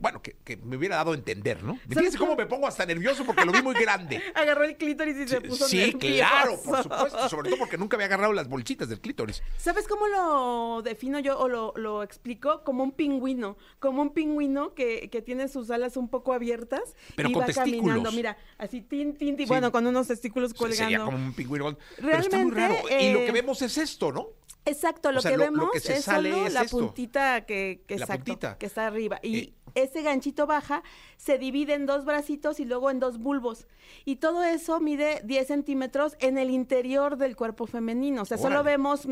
Bueno, 0.00 0.20
que, 0.22 0.36
que 0.44 0.56
me 0.56 0.76
hubiera 0.76 0.96
dado 0.96 1.12
a 1.12 1.14
entender, 1.14 1.62
¿no? 1.62 1.78
Fíjense 1.88 2.18
cómo 2.18 2.34
me 2.36 2.46
pongo 2.46 2.66
hasta 2.66 2.84
nervioso 2.86 3.24
porque 3.24 3.44
lo 3.44 3.52
vi 3.52 3.62
muy 3.62 3.74
grande. 3.74 4.20
Agarró 4.34 4.64
el 4.64 4.76
clítoris 4.76 5.16
y 5.16 5.28
se 5.28 5.40
puso 5.40 5.66
Sí, 5.68 5.78
nervioso. 5.78 5.98
claro, 6.16 6.60
por 6.64 6.82
supuesto. 6.82 7.28
Sobre 7.28 7.50
todo 7.50 7.58
porque 7.58 7.78
nunca 7.78 7.96
había 7.96 8.06
agarrado 8.06 8.32
las 8.32 8.48
bolsitas 8.48 8.88
del 8.88 9.00
clítoris. 9.00 9.42
¿Sabes 9.56 9.86
cómo 9.86 10.06
lo 10.08 10.82
defino 10.82 11.18
yo 11.20 11.38
o 11.38 11.48
lo, 11.48 11.72
lo 11.76 12.02
explico? 12.02 12.62
Como 12.64 12.82
un 12.82 12.92
pingüino, 12.92 13.56
como 13.78 14.02
un 14.02 14.12
pingüino 14.12 14.74
que, 14.74 15.08
que 15.10 15.22
tiene 15.22 15.48
sus 15.48 15.70
alas 15.70 15.96
un 15.96 16.08
poco 16.08 16.32
abiertas 16.32 16.96
Pero 17.16 17.28
y 17.28 17.32
con 17.32 17.42
va 17.42 17.46
testículos. 17.46 17.80
caminando, 17.86 18.12
mira, 18.12 18.36
así 18.58 18.80
tin, 18.80 19.14
tin, 19.16 19.36
tin, 19.36 19.46
Sí. 19.46 19.48
bueno, 19.48 19.70
con 19.72 19.86
unos 19.86 20.08
testículos 20.08 20.52
O 20.52 20.56
sea, 20.56 20.68
Sería 20.74 20.98
colgando. 20.98 21.04
como 21.12 21.26
un 21.26 21.32
pingüino. 21.34 21.76
Pero 21.96 22.18
está 22.18 22.38
muy 22.38 22.50
Realmente, 22.50 22.82
raro. 22.88 23.02
y 23.02 23.12
lo 23.12 23.18
que 23.20 23.26
eh, 23.28 23.32
vemos 23.32 23.62
es 23.62 23.78
esto, 23.78 24.10
¿no? 24.12 24.28
Exacto, 24.66 25.10
lo 25.10 25.18
O 25.18 25.22
sea, 25.22 25.30
que 25.30 25.36
lo- 25.38 25.44
lo 25.46 25.50
vemos 25.52 25.70
que 25.72 25.78
es 25.78 26.04
sale 26.04 26.30
solo 26.32 26.46
es 26.46 26.52
la 26.52 26.62
esto. 26.62 26.78
puntita 26.78 27.46
que, 27.46 27.82
que 27.86 27.96
La 27.98 28.04
exacto, 28.04 28.24
puntita. 28.26 28.58
que 28.58 28.66
está 28.66 28.86
arriba. 28.86 29.18
Y 29.22 29.38
Eh. 29.38 29.54
ese 29.74 30.02
ganchito 30.02 30.46
baja 30.46 30.82
se 31.16 31.38
divide 31.38 31.72
en 31.74 31.86
dos 31.86 32.04
bracitos 32.04 32.60
y 32.60 32.66
luego 32.66 32.90
en 32.90 33.00
dos 33.00 33.18
bulbos. 33.18 33.66
Y 34.04 34.16
todo 34.16 34.44
eso 34.44 34.78
mide 34.78 35.22
10 35.24 35.46
centímetros 35.46 36.14
en 36.20 36.36
el 36.36 36.50
interior 36.50 37.16
del 37.16 37.36
cuerpo 37.36 37.66
femenino. 37.66 38.22
O 38.22 38.24
sea, 38.26 38.36
solo 38.36 38.62
vemos 38.62 39.06
mm, 39.06 39.10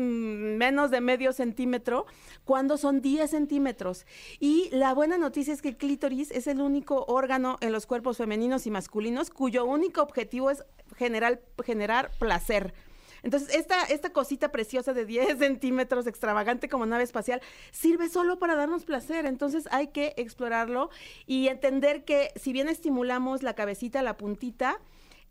menos 0.57 0.91
de 0.91 1.01
medio 1.01 1.33
centímetro 1.33 2.05
cuando 2.45 2.77
son 2.77 3.01
10 3.01 3.31
centímetros. 3.31 4.05
Y 4.39 4.69
la 4.71 4.93
buena 4.93 5.17
noticia 5.17 5.51
es 5.53 5.61
que 5.63 5.69
el 5.69 5.77
clítoris 5.77 6.29
es 6.31 6.45
el 6.47 6.61
único 6.61 7.05
órgano 7.07 7.57
en 7.61 7.71
los 7.71 7.87
cuerpos 7.87 8.17
femeninos 8.17 8.67
y 8.67 8.71
masculinos 8.71 9.31
cuyo 9.31 9.65
único 9.65 10.01
objetivo 10.03 10.51
es 10.51 10.63
generar, 10.95 11.41
generar 11.65 12.11
placer. 12.19 12.73
Entonces, 13.23 13.53
esta, 13.55 13.83
esta 13.83 14.11
cosita 14.11 14.51
preciosa 14.51 14.93
de 14.93 15.05
10 15.05 15.37
centímetros, 15.39 16.07
extravagante 16.07 16.69
como 16.69 16.85
nave 16.85 17.03
espacial, 17.03 17.41
sirve 17.71 18.09
solo 18.09 18.39
para 18.39 18.55
darnos 18.55 18.85
placer. 18.85 19.25
Entonces, 19.25 19.67
hay 19.71 19.87
que 19.87 20.13
explorarlo 20.17 20.89
y 21.25 21.47
entender 21.47 22.05
que 22.05 22.31
si 22.35 22.53
bien 22.53 22.69
estimulamos 22.69 23.43
la 23.43 23.53
cabecita, 23.53 24.01
la 24.01 24.17
puntita, 24.17 24.79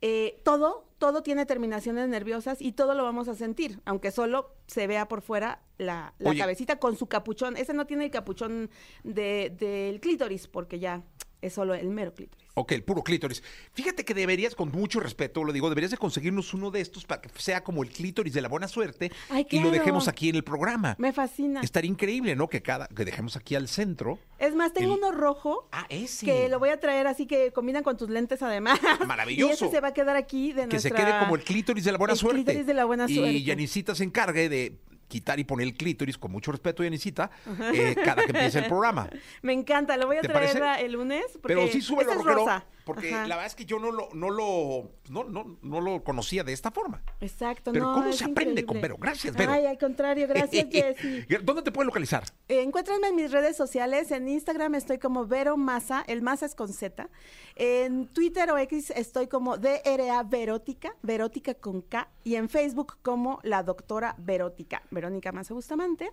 eh, 0.00 0.40
todo, 0.45 0.85
todo 0.99 1.23
tiene 1.25 1.45
terminaciones 1.45 2.09
nerviosas 2.09 2.62
y 2.62 2.71
todo 2.71 2.95
lo 2.95 3.02
vamos 3.02 3.26
a 3.26 3.35
sentir, 3.35 3.80
aunque 3.85 4.12
solo 4.12 4.54
se 4.68 4.87
vea 4.87 5.09
por 5.09 5.23
fuera 5.23 5.61
la, 5.76 6.14
la 6.18 6.30
cabecita 6.38 6.78
con 6.78 6.97
su 6.97 7.07
capuchón. 7.09 7.57
Ese 7.57 7.73
no 7.75 7.85
tiene 7.87 8.04
el 8.04 8.11
capuchón 8.12 8.71
de- 9.02 9.52
del 9.59 9.99
clítoris, 10.00 10.47
porque 10.47 10.78
ya 10.78 11.02
es 11.40 11.52
solo 11.52 11.75
el 11.75 11.88
mero 11.88 12.12
clítoris. 12.14 12.47
Ok, 12.54 12.73
el 12.73 12.83
puro 12.83 13.04
clítoris. 13.04 13.42
Fíjate 13.73 14.04
que 14.04 14.14
deberías, 14.14 14.57
con 14.57 14.71
mucho 14.73 14.99
respeto, 14.99 15.45
lo 15.45 15.52
digo, 15.52 15.68
deberías 15.68 15.92
de 15.92 15.97
conseguirnos 15.97 16.52
uno 16.54 16.73
de 16.73 16.80
estos 16.80 17.04
para 17.04 17.21
que 17.21 17.28
sea 17.38 17.62
como 17.62 17.85
el 17.85 17.90
clítoris 17.90 18.35
de 18.35 18.40
la 18.40 18.49
buena 18.49 18.66
suerte 18.66 19.12
Ay, 19.30 19.47
y 19.49 19.57
lo 19.57 19.62
claro. 19.62 19.78
dejemos 19.78 20.09
aquí 20.09 20.28
en 20.28 20.35
el 20.35 20.42
programa. 20.42 20.97
Me 20.99 21.12
fascina. 21.12 21.61
Estaría 21.61 21.88
increíble, 21.90 22.35
¿no? 22.35 22.49
Que 22.49 22.61
cada, 22.61 22.88
que 22.88 23.04
dejemos 23.04 23.37
aquí 23.37 23.54
al 23.54 23.68
centro. 23.68 24.18
Es 24.40 24.57
más, 24.57 24.73
tengo 24.73 24.95
El- 24.95 24.99
uno 24.99 25.12
rojo. 25.12 25.68
Ah, 25.71 25.87
ese. 25.88 26.26
Que 26.26 26.49
lo 26.49 26.59
voy 26.59 26.71
a 26.71 26.80
traer 26.80 27.07
así 27.07 27.26
que 27.26 27.52
combinan 27.52 27.85
con 27.85 27.97
tus 27.97 28.11
lentes 28.11 28.42
además. 28.42 28.80
Maravilloso. 29.07 29.50
Y 29.66 29.68
ese 29.68 29.71
se 29.76 29.80
va 29.80 29.88
a 29.88 29.95
quedar 29.95 30.16
aquí 30.16 30.52
de 30.52 30.68
Que 30.68 30.80
se 30.80 30.90
nuestra- 30.90 31.11
quede 31.12 31.18
como 31.21 31.37
el 31.37 31.45
clítoris 31.45 31.85
de 31.85 31.92
la 31.92 31.99
buena 31.99 32.14
el 32.14 32.18
suerte. 32.18 32.42
clítoris 32.42 32.66
de 32.66 32.75
la 32.75 32.85
buena 32.87 33.07
suerte. 33.07 33.33
Y 33.33 33.45
Yanisita 33.45 33.95
se 33.95 34.02
encargue 34.02 34.49
de 34.49 34.76
quitar 35.08 35.40
y 35.40 35.44
poner 35.44 35.66
el 35.66 35.74
clítoris, 35.74 36.18
con 36.18 36.30
mucho 36.30 36.52
respeto, 36.52 36.84
Yanisita, 36.84 37.30
eh, 37.72 37.96
cada 38.04 38.22
que 38.24 38.32
empiece 38.32 38.58
el 38.60 38.66
programa. 38.66 39.08
Me 39.42 39.52
encanta, 39.52 39.96
lo 39.96 40.06
voy 40.06 40.18
a 40.18 40.20
¿Te 40.20 40.28
traer 40.28 40.58
parece? 40.58 40.84
el 40.84 40.92
lunes. 40.92 41.24
Porque 41.40 41.48
Pero 41.54 41.66
sí 41.68 41.78
es 41.78 41.88
rockero, 41.88 42.22
rosa. 42.22 42.64
Porque 42.88 43.12
Ajá. 43.12 43.26
la 43.26 43.37
verdad 43.37 43.47
es 43.49 43.54
que 43.54 43.66
yo 43.66 43.78
no 43.78 43.92
lo, 43.92 44.09
no 44.14 44.30
lo, 44.30 44.92
no, 45.11 45.25
no, 45.25 45.59
no 45.61 45.80
lo 45.83 46.02
conocía 46.02 46.42
de 46.42 46.54
esta 46.54 46.71
forma. 46.71 47.02
Exacto, 47.21 47.71
Pero 47.71 47.88
no, 47.88 47.95
¿cómo 47.95 48.12
se 48.14 48.25
aprende 48.25 48.62
increíble. 48.62 48.64
con 48.64 48.80
Vero? 48.80 48.97
Gracias, 48.99 49.37
Vero. 49.37 49.52
Ay, 49.52 49.66
al 49.66 49.76
contrario, 49.76 50.26
gracias, 50.26 50.66
Jessy. 50.73 51.26
¿Dónde 51.42 51.61
te 51.61 51.71
pueden 51.71 51.88
localizar? 51.88 52.25
Eh, 52.49 52.62
en 52.62 53.16
mis 53.16 53.30
redes 53.30 53.57
sociales. 53.57 54.11
En 54.11 54.26
Instagram 54.26 54.75
estoy 54.75 54.99
como 54.99 55.26
Vero 55.26 55.59
Masa, 55.59 56.02
el 56.07 56.23
Masa 56.23 56.47
es 56.47 56.54
con 56.54 56.73
Z. 56.73 57.11
En 57.57 58.07
Twitter 58.07 58.50
o 58.50 58.57
X 58.57 58.92
estoy 58.97 59.26
como 59.26 59.59
DRA 59.59 60.23
Verótica, 60.23 60.95
Verótica 61.02 61.54
con 61.54 61.83
K. 61.83 62.09
Y 62.25 62.37
en 62.37 62.49
Facebook 62.49 62.97
como 63.02 63.40
la 63.42 63.62
doctora 63.62 64.14
Verótica, 64.18 64.83
Verónica 64.90 65.33
Masa 65.33 65.54
Bustamante. 65.54 66.11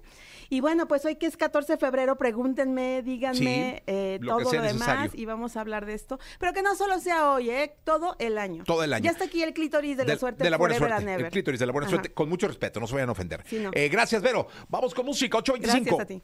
Y 0.50 0.60
bueno, 0.60 0.88
pues 0.88 1.06
hoy 1.06 1.16
que 1.16 1.28
es 1.28 1.38
14 1.38 1.74
de 1.74 1.78
febrero, 1.78 2.18
pregúntenme, 2.18 3.02
díganme 3.02 3.36
Sí, 3.36 3.84
eh, 3.88 4.20
lo 4.22 4.38
todo 4.38 4.54
lo 4.54 4.62
demás 4.62 5.12
y 5.14 5.26
vamos 5.26 5.56
a 5.56 5.62
hablar 5.62 5.86
de 5.86 5.94
esto. 5.94 6.20
Pero 6.40 6.54
que 6.54 6.62
no 6.66 6.76
solo 6.76 7.00
sea 7.00 7.32
hoy, 7.32 7.50
¿eh? 7.50 7.76
Todo 7.86 8.18
el 8.20 8.38
año. 8.38 8.64
Todo 8.66 8.84
el 8.84 8.92
año. 8.92 9.06
Ya 9.06 9.12
está 9.12 9.24
aquí 9.26 9.42
el 9.44 9.54
clítoris 9.54 9.96
de 9.96 10.04
la 10.04 10.10
Del- 10.10 10.20
suerte 10.20 10.44
de 10.44 10.50
la 10.50 10.58
buena 10.58 10.76
suerte. 10.76 11.14
El 11.16 11.30
clítoris 11.30 11.60
de 11.62 11.66
la 11.66 11.72
buena 11.72 11.86
Ajá. 11.88 11.96
suerte. 11.96 12.14
Con 12.14 12.28
mucho 12.28 12.48
respeto, 12.48 12.80
no 12.82 12.88
se 12.88 12.96
vayan 12.96 13.10
a 13.10 13.14
ofender. 13.14 13.44
Sí, 13.48 13.60
no. 13.60 13.72
Eh, 13.74 13.88
gracias, 13.88 14.22
Vero. 14.22 14.48
Vamos 14.68 14.94
con 14.94 15.06
música, 15.06 15.38
825. 15.38 15.98
Gracias 15.98 16.02
a 16.02 16.06
ti. 16.08 16.22